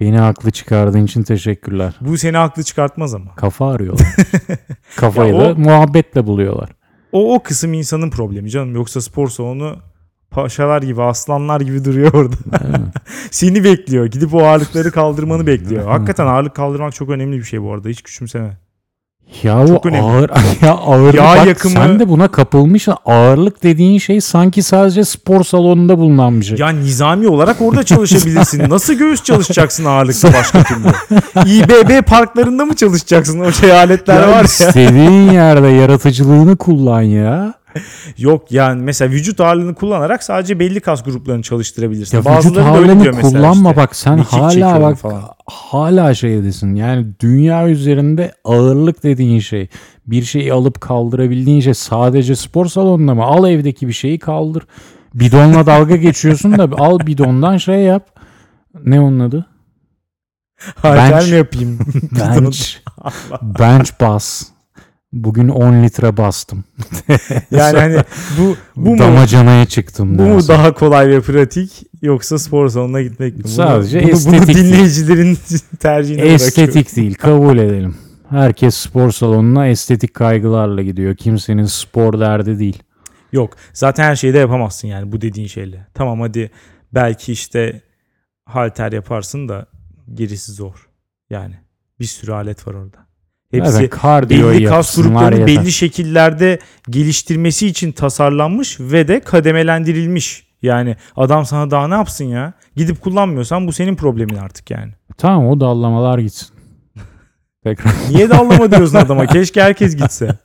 Beni 0.00 0.18
haklı 0.18 0.50
çıkardığın 0.50 1.04
için 1.04 1.22
teşekkürler. 1.22 1.94
Bu 2.00 2.18
seni 2.18 2.36
haklı 2.36 2.62
çıkartmaz 2.62 3.14
ama. 3.14 3.34
Kafa 3.34 3.70
arıyorlar. 3.72 4.06
Kafayı 4.96 5.34
Ya 5.34 5.40
da 5.40 5.52
o- 5.52 5.56
muhabbetle 5.56 6.26
buluyorlar. 6.26 6.70
O 7.12 7.34
o 7.34 7.42
kısım 7.42 7.72
insanın 7.74 8.10
problemi 8.10 8.50
canım. 8.50 8.74
Yoksa 8.74 9.00
spor 9.00 9.28
salonu 9.28 9.76
paşalar 10.30 10.82
gibi, 10.82 11.02
aslanlar 11.02 11.60
gibi 11.60 11.84
duruyor 11.84 12.14
orada. 12.14 12.36
Seni 13.30 13.64
bekliyor. 13.64 14.06
Gidip 14.06 14.34
o 14.34 14.38
ağırlıkları 14.42 14.90
kaldırmanı 14.90 15.46
bekliyor. 15.46 15.88
Hakikaten 15.90 16.26
ağırlık 16.26 16.54
kaldırmak 16.54 16.94
çok 16.94 17.10
önemli 17.10 17.38
bir 17.38 17.44
şey 17.44 17.62
bu 17.62 17.72
arada. 17.72 17.88
Hiç 17.88 18.02
küçümseme. 18.02 18.56
Ya 19.42 19.62
bu 19.62 19.66
Çok 19.68 19.86
önemli. 19.86 20.02
ağır 20.06 20.30
ya 20.62 20.74
ağırlık 20.74 21.14
Yağ 21.14 21.24
bak 21.24 21.46
yakımı- 21.46 21.74
sen 21.74 22.00
de 22.00 22.08
buna 22.08 22.28
kapılmışsın. 22.28 22.94
Ağırlık 23.06 23.62
dediğin 23.62 23.98
şey 23.98 24.20
sanki 24.20 24.62
sadece 24.62 25.04
spor 25.04 25.44
salonunda 25.44 25.98
bulunan 25.98 26.40
bir 26.40 26.44
şey. 26.44 26.58
Ya 26.58 26.68
nizami 26.68 27.28
olarak 27.28 27.56
orada 27.60 27.82
çalışabilirsin. 27.82 28.70
Nasıl 28.70 28.94
göğüs 28.94 29.22
çalışacaksın 29.24 29.84
ağırlıkta 29.84 30.32
başka 30.32 30.62
türlü? 30.62 30.86
İBB 31.50 32.02
parklarında 32.06 32.64
mı 32.64 32.76
çalışacaksın? 32.76 33.40
O 33.40 33.52
şey 33.52 33.72
aletler 33.72 34.20
Ya 34.22 34.28
var 34.28 34.36
ya. 34.36 34.42
istediğin 34.42 35.30
yerde 35.30 35.68
yaratıcılığını 35.68 36.56
kullan 36.56 37.02
ya. 37.02 37.54
Yok 38.18 38.52
yani 38.52 38.82
mesela 38.82 39.10
vücut 39.10 39.40
ağırlığını 39.40 39.74
kullanarak 39.74 40.22
sadece 40.22 40.58
belli 40.60 40.80
kas 40.80 41.04
gruplarını 41.04 41.42
çalıştırabilirsin. 41.42 42.16
Ya 42.16 42.20
vücut 42.20 42.36
Bazıları 42.36 42.64
ağırlığını 42.64 43.20
kullanma 43.20 43.70
işte. 43.70 43.82
bak 43.82 43.96
sen 43.96 44.16
Mekik 44.16 44.32
hala 44.32 44.80
bak 44.82 44.98
falan. 44.98 45.22
hala 45.46 46.14
şeydesin. 46.14 46.74
Yani 46.74 47.06
dünya 47.20 47.68
üzerinde 47.68 48.32
ağırlık 48.44 49.02
dediğin 49.02 49.40
şey 49.40 49.68
bir 50.06 50.22
şeyi 50.22 50.52
alıp 50.52 50.80
kaldırabildiğin 50.80 51.60
şey 51.60 51.74
sadece 51.74 52.36
spor 52.36 52.66
salonunda 52.66 53.14
mı? 53.14 53.24
Al 53.24 53.50
evdeki 53.50 53.88
bir 53.88 53.92
şeyi 53.92 54.18
kaldır. 54.18 54.62
Bidonla 55.14 55.66
dalga 55.66 55.96
geçiyorsun 55.96 56.58
da 56.58 56.68
al 56.78 56.98
bidondan 57.06 57.56
şey 57.56 57.80
yap. 57.80 58.06
Ne 58.84 59.00
onun 59.00 59.20
adı? 59.20 59.46
Bench. 60.84 61.30
mi 61.30 61.36
yapayım? 61.36 61.78
Bench. 62.12 62.76
bench 63.42 63.90
bas. 64.00 64.42
Bugün 65.24 65.48
10 65.48 65.82
litre 65.82 66.16
bastım. 66.16 66.64
yani 67.50 67.78
hani 67.78 67.96
bu 68.38 68.56
bu 68.76 68.90
mu 68.90 68.98
Damacanaya 68.98 69.66
çıktım. 69.66 70.18
bu 70.18 70.22
mu 70.22 70.48
daha 70.48 70.74
kolay 70.74 71.08
ve 71.08 71.20
pratik 71.20 71.82
yoksa 72.02 72.38
spor 72.38 72.68
salonuna 72.68 73.02
gitmek 73.02 73.36
mi? 73.36 73.44
Bunu- 73.44 73.52
Sadece 73.52 73.98
bunu, 74.00 74.06
bunu 74.08 74.14
estetik. 74.36 74.56
dinleyicilerin 74.56 75.38
tercihine 75.80 76.18
bırakıyorum. 76.22 76.46
Estetik 76.46 76.96
değil 76.96 77.14
kabul 77.18 77.58
edelim. 77.58 77.96
Herkes 78.30 78.74
spor 78.74 79.10
salonuna 79.10 79.66
estetik 79.68 80.14
kaygılarla 80.14 80.82
gidiyor. 80.82 81.14
Kimsenin 81.16 81.64
spor 81.64 82.20
derdi 82.20 82.58
değil. 82.58 82.82
Yok. 83.32 83.56
Zaten 83.72 84.04
her 84.04 84.16
şeyi 84.16 84.34
de 84.34 84.38
yapamazsın 84.38 84.88
yani 84.88 85.12
bu 85.12 85.20
dediğin 85.20 85.46
şeyle. 85.46 85.86
Tamam 85.94 86.20
hadi 86.20 86.50
belki 86.94 87.32
işte 87.32 87.80
halter 88.44 88.92
yaparsın 88.92 89.48
da 89.48 89.66
gerisi 90.14 90.52
zor. 90.52 90.88
Yani 91.30 91.54
bir 92.00 92.04
sürü 92.04 92.32
alet 92.32 92.66
var 92.68 92.74
orada. 92.74 93.05
Hepsi 93.50 93.72
Zaten 93.72 93.88
kardiyo 93.88 94.50
belli 94.50 94.64
kas 94.64 94.96
gruplarını 94.96 95.46
belli 95.46 95.72
şekillerde 95.72 96.58
geliştirmesi 96.90 97.66
için 97.66 97.92
tasarlanmış 97.92 98.80
ve 98.80 99.08
de 99.08 99.20
kademelendirilmiş. 99.20 100.46
Yani 100.62 100.96
adam 101.16 101.46
sana 101.46 101.70
daha 101.70 101.88
ne 101.88 101.94
yapsın 101.94 102.24
ya? 102.24 102.52
Gidip 102.76 103.00
kullanmıyorsan 103.00 103.66
bu 103.66 103.72
senin 103.72 103.96
problemin 103.96 104.36
artık 104.36 104.70
yani. 104.70 104.92
Tamam 105.18 105.48
o 105.48 105.60
dallamalar 105.60 106.18
gitsin. 106.18 106.48
Tekrar. 107.64 107.92
Niye 108.10 108.30
dallama 108.30 108.70
diyorsun 108.70 108.94
adama? 108.98 109.26
Keşke 109.26 109.62
herkes 109.62 109.96
gitse. 109.96 110.36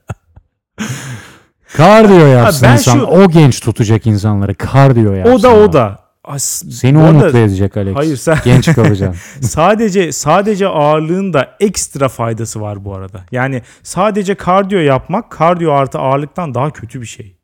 Kardiyo 1.78 2.26
yapsın 2.28 2.68
ben 2.68 2.74
insan. 2.74 2.94
şu- 3.00 3.06
O 3.06 3.30
genç 3.30 3.60
tutacak 3.60 4.08
insanları. 4.08 4.56
Kardiyo 4.56 5.14
yapsın. 5.14 5.34
O 5.34 5.44
da 5.44 5.56
o 5.56 5.74
da. 5.74 6.00
As- 6.24 6.64
Seni 6.72 6.98
o 6.98 7.14
mutlu 7.14 7.38
edecek 7.38 7.78
Alex. 7.78 7.96
Hayır 7.96 8.18
sen 8.18 8.38
Genç 8.46 8.74
kalacaksın. 8.74 9.42
sadece 9.48 10.12
sadece 10.12 10.68
ağırlığın 10.68 11.34
da 11.34 11.56
ekstra 11.60 12.10
faydası 12.10 12.62
var 12.62 12.86
bu 12.86 12.96
arada. 12.96 13.26
Yani 13.32 13.62
sadece 13.84 14.36
kardiyo 14.36 14.80
yapmak 14.82 15.32
kardiyo 15.32 15.72
artı 15.72 16.00
ağırlıktan 16.00 16.54
daha 16.54 16.72
kötü 16.72 17.02
bir 17.02 17.06
şey. 17.06 17.38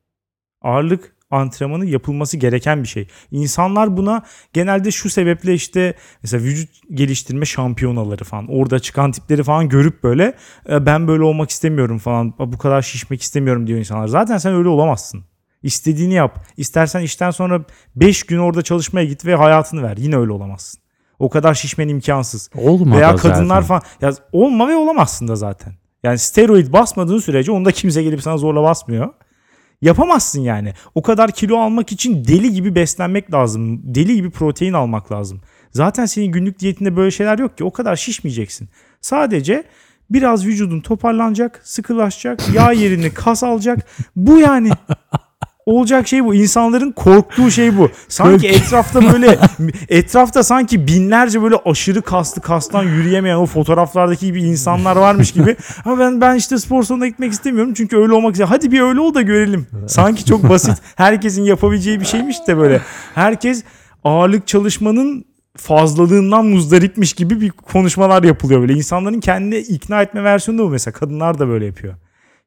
Ağırlık 0.62 1.16
antrenmanı 1.32 1.86
yapılması 1.86 2.38
gereken 2.38 2.84
bir 2.84 2.88
şey. 2.88 3.08
İnsanlar 3.32 3.98
buna 3.98 4.24
genelde 4.54 4.92
şu 4.92 5.10
sebeple 5.10 5.54
işte 5.54 5.94
mesela 6.24 6.44
vücut 6.44 6.70
geliştirme 6.94 7.46
şampiyonaları 7.46 8.24
falan 8.24 8.48
orada 8.48 8.80
çıkan 8.80 9.12
tipleri 9.12 9.44
falan 9.44 9.70
görüp 9.70 10.04
böyle 10.04 10.34
"E, 10.70 10.86
ben 10.86 11.08
böyle 11.08 11.24
olmak 11.24 11.50
istemiyorum 11.50 11.98
falan 11.98 12.34
bu 12.40 12.58
kadar 12.58 12.82
şişmek 12.82 13.22
istemiyorum 13.22 13.68
diyor 13.68 13.80
insanlar. 13.80 14.08
Zaten 14.08 14.38
sen 14.38 14.54
öyle 14.54 14.70
olamazsın. 14.70 15.24
İstediğini 15.68 16.14
yap. 16.14 16.46
İstersen 16.58 17.02
işten 17.02 17.32
sonra 17.32 17.62
5 17.96 18.24
gün 18.24 18.38
orada 18.38 18.62
çalışmaya 18.62 19.06
git 19.06 19.26
ve 19.26 19.36
hayatını 19.36 19.84
ver. 19.84 19.98
Yine 19.98 20.18
öyle 20.18 20.32
olamazsın. 20.32 20.82
O 21.20 21.30
kadar 21.30 21.54
şişmen 21.54 21.88
imkansız. 21.88 22.50
Olma 22.56 22.98
Veya 22.98 23.16
kadınlar 23.16 23.62
zaten. 23.62 23.68
falan. 23.68 23.82
Ya 24.02 24.12
olma 24.32 24.68
ve 24.68 24.76
olamazsın 24.76 25.28
da 25.28 25.36
zaten. 25.36 25.74
Yani 26.04 26.18
steroid 26.18 26.74
basmadığın 26.74 27.20
sürece 27.20 27.52
onda 27.52 27.72
kimse 27.72 28.04
gelip 28.04 28.22
sana 28.22 28.38
zorla 28.38 28.64
basmıyor. 28.64 29.14
Yapamazsın 29.82 30.42
yani. 30.42 30.74
O 30.96 31.02
kadar 31.02 31.32
kilo 31.32 31.58
almak 31.58 31.92
için 31.92 32.26
deli 32.26 32.52
gibi 32.54 32.76
beslenmek 32.76 33.34
lazım. 33.34 33.82
Deli 33.96 34.16
gibi 34.16 34.30
protein 34.30 34.74
almak 34.74 35.12
lazım. 35.12 35.42
Zaten 35.72 36.06
senin 36.06 36.32
günlük 36.32 36.60
diyetinde 36.60 36.96
böyle 36.96 37.12
şeyler 37.12 37.40
yok 37.40 37.58
ki. 37.58 37.64
O 37.64 37.72
kadar 37.72 37.96
şişmeyeceksin. 37.96 38.70
Sadece 39.02 39.64
biraz 40.10 40.46
vücudun 40.46 40.80
toparlanacak, 40.82 41.62
sıkılaşacak, 41.64 42.54
yağ 42.54 42.72
yerini 42.72 43.14
kas 43.14 43.44
alacak. 43.44 43.88
Bu 44.16 44.40
yani. 44.40 44.70
Olacak 45.68 46.08
şey 46.08 46.26
bu. 46.26 46.36
İnsanların 46.36 46.92
korktuğu 46.92 47.52
şey 47.52 47.78
bu. 47.78 47.90
Sanki 48.08 48.48
etrafta 48.48 49.14
böyle 49.14 49.40
etrafta 49.90 50.44
sanki 50.44 50.88
binlerce 50.88 51.42
böyle 51.42 51.56
aşırı 51.66 52.02
kaslı 52.02 52.42
kastan 52.42 52.84
yürüyemeyen 52.84 53.36
o 53.36 53.46
fotoğraflardaki 53.46 54.26
gibi 54.26 54.44
insanlar 54.44 54.96
varmış 54.96 55.32
gibi. 55.32 55.56
Ama 55.86 56.00
ben 56.00 56.22
ben 56.22 56.36
işte 56.36 56.58
spor 56.58 56.84
salonuna 56.84 57.08
gitmek 57.08 57.32
istemiyorum 57.32 57.74
çünkü 57.74 57.98
öyle 57.98 58.14
olmak 58.14 58.32
istiyorum. 58.32 58.54
Hadi 58.58 58.72
bir 58.72 58.82
öyle 58.82 59.00
ol 59.00 59.14
da 59.14 59.22
görelim. 59.22 59.68
Sanki 59.88 60.26
çok 60.26 60.50
basit. 60.50 60.78
Herkesin 60.96 61.44
yapabileceği 61.44 62.00
bir 62.00 62.06
şeymiş 62.06 62.38
de 62.48 62.58
böyle. 62.58 62.82
Herkes 63.16 63.64
ağırlık 64.04 64.48
çalışmanın 64.48 65.26
fazlalığından 65.58 66.46
muzdaripmiş 66.46 67.14
gibi 67.14 67.42
bir 67.42 67.50
konuşmalar 67.50 68.24
yapılıyor 68.24 68.62
böyle. 68.62 68.74
İnsanların 68.74 69.20
kendini 69.20 69.58
ikna 69.58 70.02
etme 70.02 70.24
versiyonu 70.24 70.60
da 70.60 70.64
bu 70.64 70.70
mesela. 70.70 70.94
Kadınlar 70.94 71.40
da 71.40 71.48
böyle 71.48 71.66
yapıyor. 71.66 71.94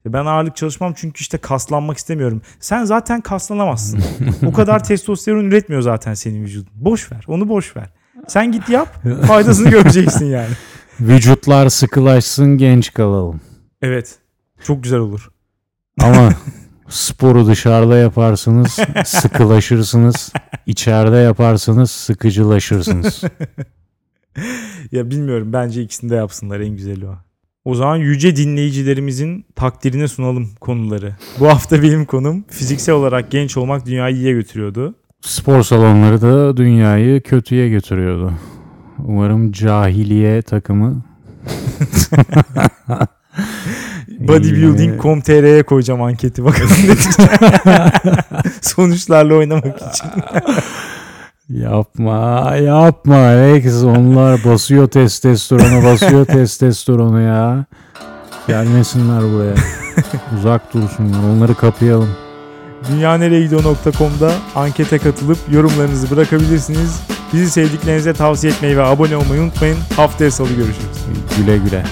Ben 0.06 0.26
ağırlık 0.26 0.56
çalışmam 0.56 0.92
çünkü 0.96 1.20
işte 1.20 1.38
kaslanmak 1.38 1.96
istemiyorum. 1.98 2.42
Sen 2.60 2.84
zaten 2.84 3.20
kaslanamazsın. 3.20 4.00
o 4.46 4.52
kadar 4.52 4.84
testosteron 4.84 5.44
üretmiyor 5.44 5.82
zaten 5.82 6.14
senin 6.14 6.42
vücudun. 6.44 6.72
Boş 6.74 7.12
ver. 7.12 7.24
Onu 7.28 7.48
boş 7.48 7.76
ver. 7.76 7.90
Sen 8.28 8.52
git 8.52 8.68
yap. 8.68 9.02
Faydasını 9.26 9.70
göreceksin 9.70 10.26
yani. 10.26 10.50
Vücutlar 11.00 11.68
sıkılaşsın 11.68 12.58
genç 12.58 12.92
kalalım. 12.92 13.40
Evet. 13.82 14.18
Çok 14.64 14.82
güzel 14.82 14.98
olur. 14.98 15.30
Ama 16.00 16.30
sporu 16.88 17.46
dışarıda 17.46 17.96
yaparsınız 17.96 18.78
sıkılaşırsınız. 19.04 20.32
İçeride 20.66 21.16
yaparsanız 21.16 21.90
sıkıcılaşırsınız. 21.90 23.22
Ya 24.92 25.10
bilmiyorum. 25.10 25.52
Bence 25.52 25.82
ikisini 25.82 26.10
de 26.10 26.14
yapsınlar. 26.14 26.60
En 26.60 26.76
güzeli 26.76 27.06
o. 27.06 27.14
O 27.64 27.74
zaman 27.74 27.96
yüce 27.96 28.36
dinleyicilerimizin 28.36 29.44
takdirine 29.56 30.08
sunalım 30.08 30.48
konuları. 30.60 31.16
Bu 31.40 31.48
hafta 31.48 31.82
benim 31.82 32.04
konum 32.04 32.44
fiziksel 32.48 32.94
olarak 32.94 33.30
genç 33.30 33.56
olmak 33.56 33.86
dünyayı 33.86 34.16
iyiye 34.16 34.32
götürüyordu. 34.32 34.94
Spor 35.20 35.62
salonları 35.62 36.20
da 36.22 36.56
dünyayı 36.56 37.22
kötüye 37.22 37.68
götürüyordu. 37.68 38.32
Umarım 39.04 39.52
cahiliye 39.52 40.42
takımı 40.42 41.02
Bodybuilding.com.tr'ye 44.08 45.62
koyacağım 45.62 46.02
anketi 46.02 46.44
bakalım. 46.44 46.70
Sonuçlarla 48.60 49.34
oynamak 49.34 49.76
için. 49.76 50.08
Yapma 51.50 52.56
yapma 52.56 53.16
Alex 53.16 53.84
onlar 53.84 54.44
basıyor 54.44 54.88
testosteronu 54.88 55.84
basıyor 55.84 56.24
testosteronu 56.26 57.20
ya. 57.20 57.64
Gelmesinler 58.46 59.22
buraya. 59.22 59.54
Uzak 60.38 60.74
dursunlar 60.74 61.18
onları 61.36 61.54
kapayalım. 61.54 62.08
Dünyanereyegidiyor.com'da 62.88 64.32
ankete 64.56 64.98
katılıp 64.98 65.38
yorumlarınızı 65.52 66.10
bırakabilirsiniz. 66.10 67.02
Bizi 67.32 67.50
sevdiklerinize 67.50 68.12
tavsiye 68.12 68.52
etmeyi 68.52 68.76
ve 68.76 68.82
abone 68.82 69.16
olmayı 69.16 69.42
unutmayın. 69.42 69.78
Haftaya 69.96 70.30
salı 70.30 70.48
görüşürüz. 70.48 71.04
Güle 71.36 71.58
güle. 71.58 71.84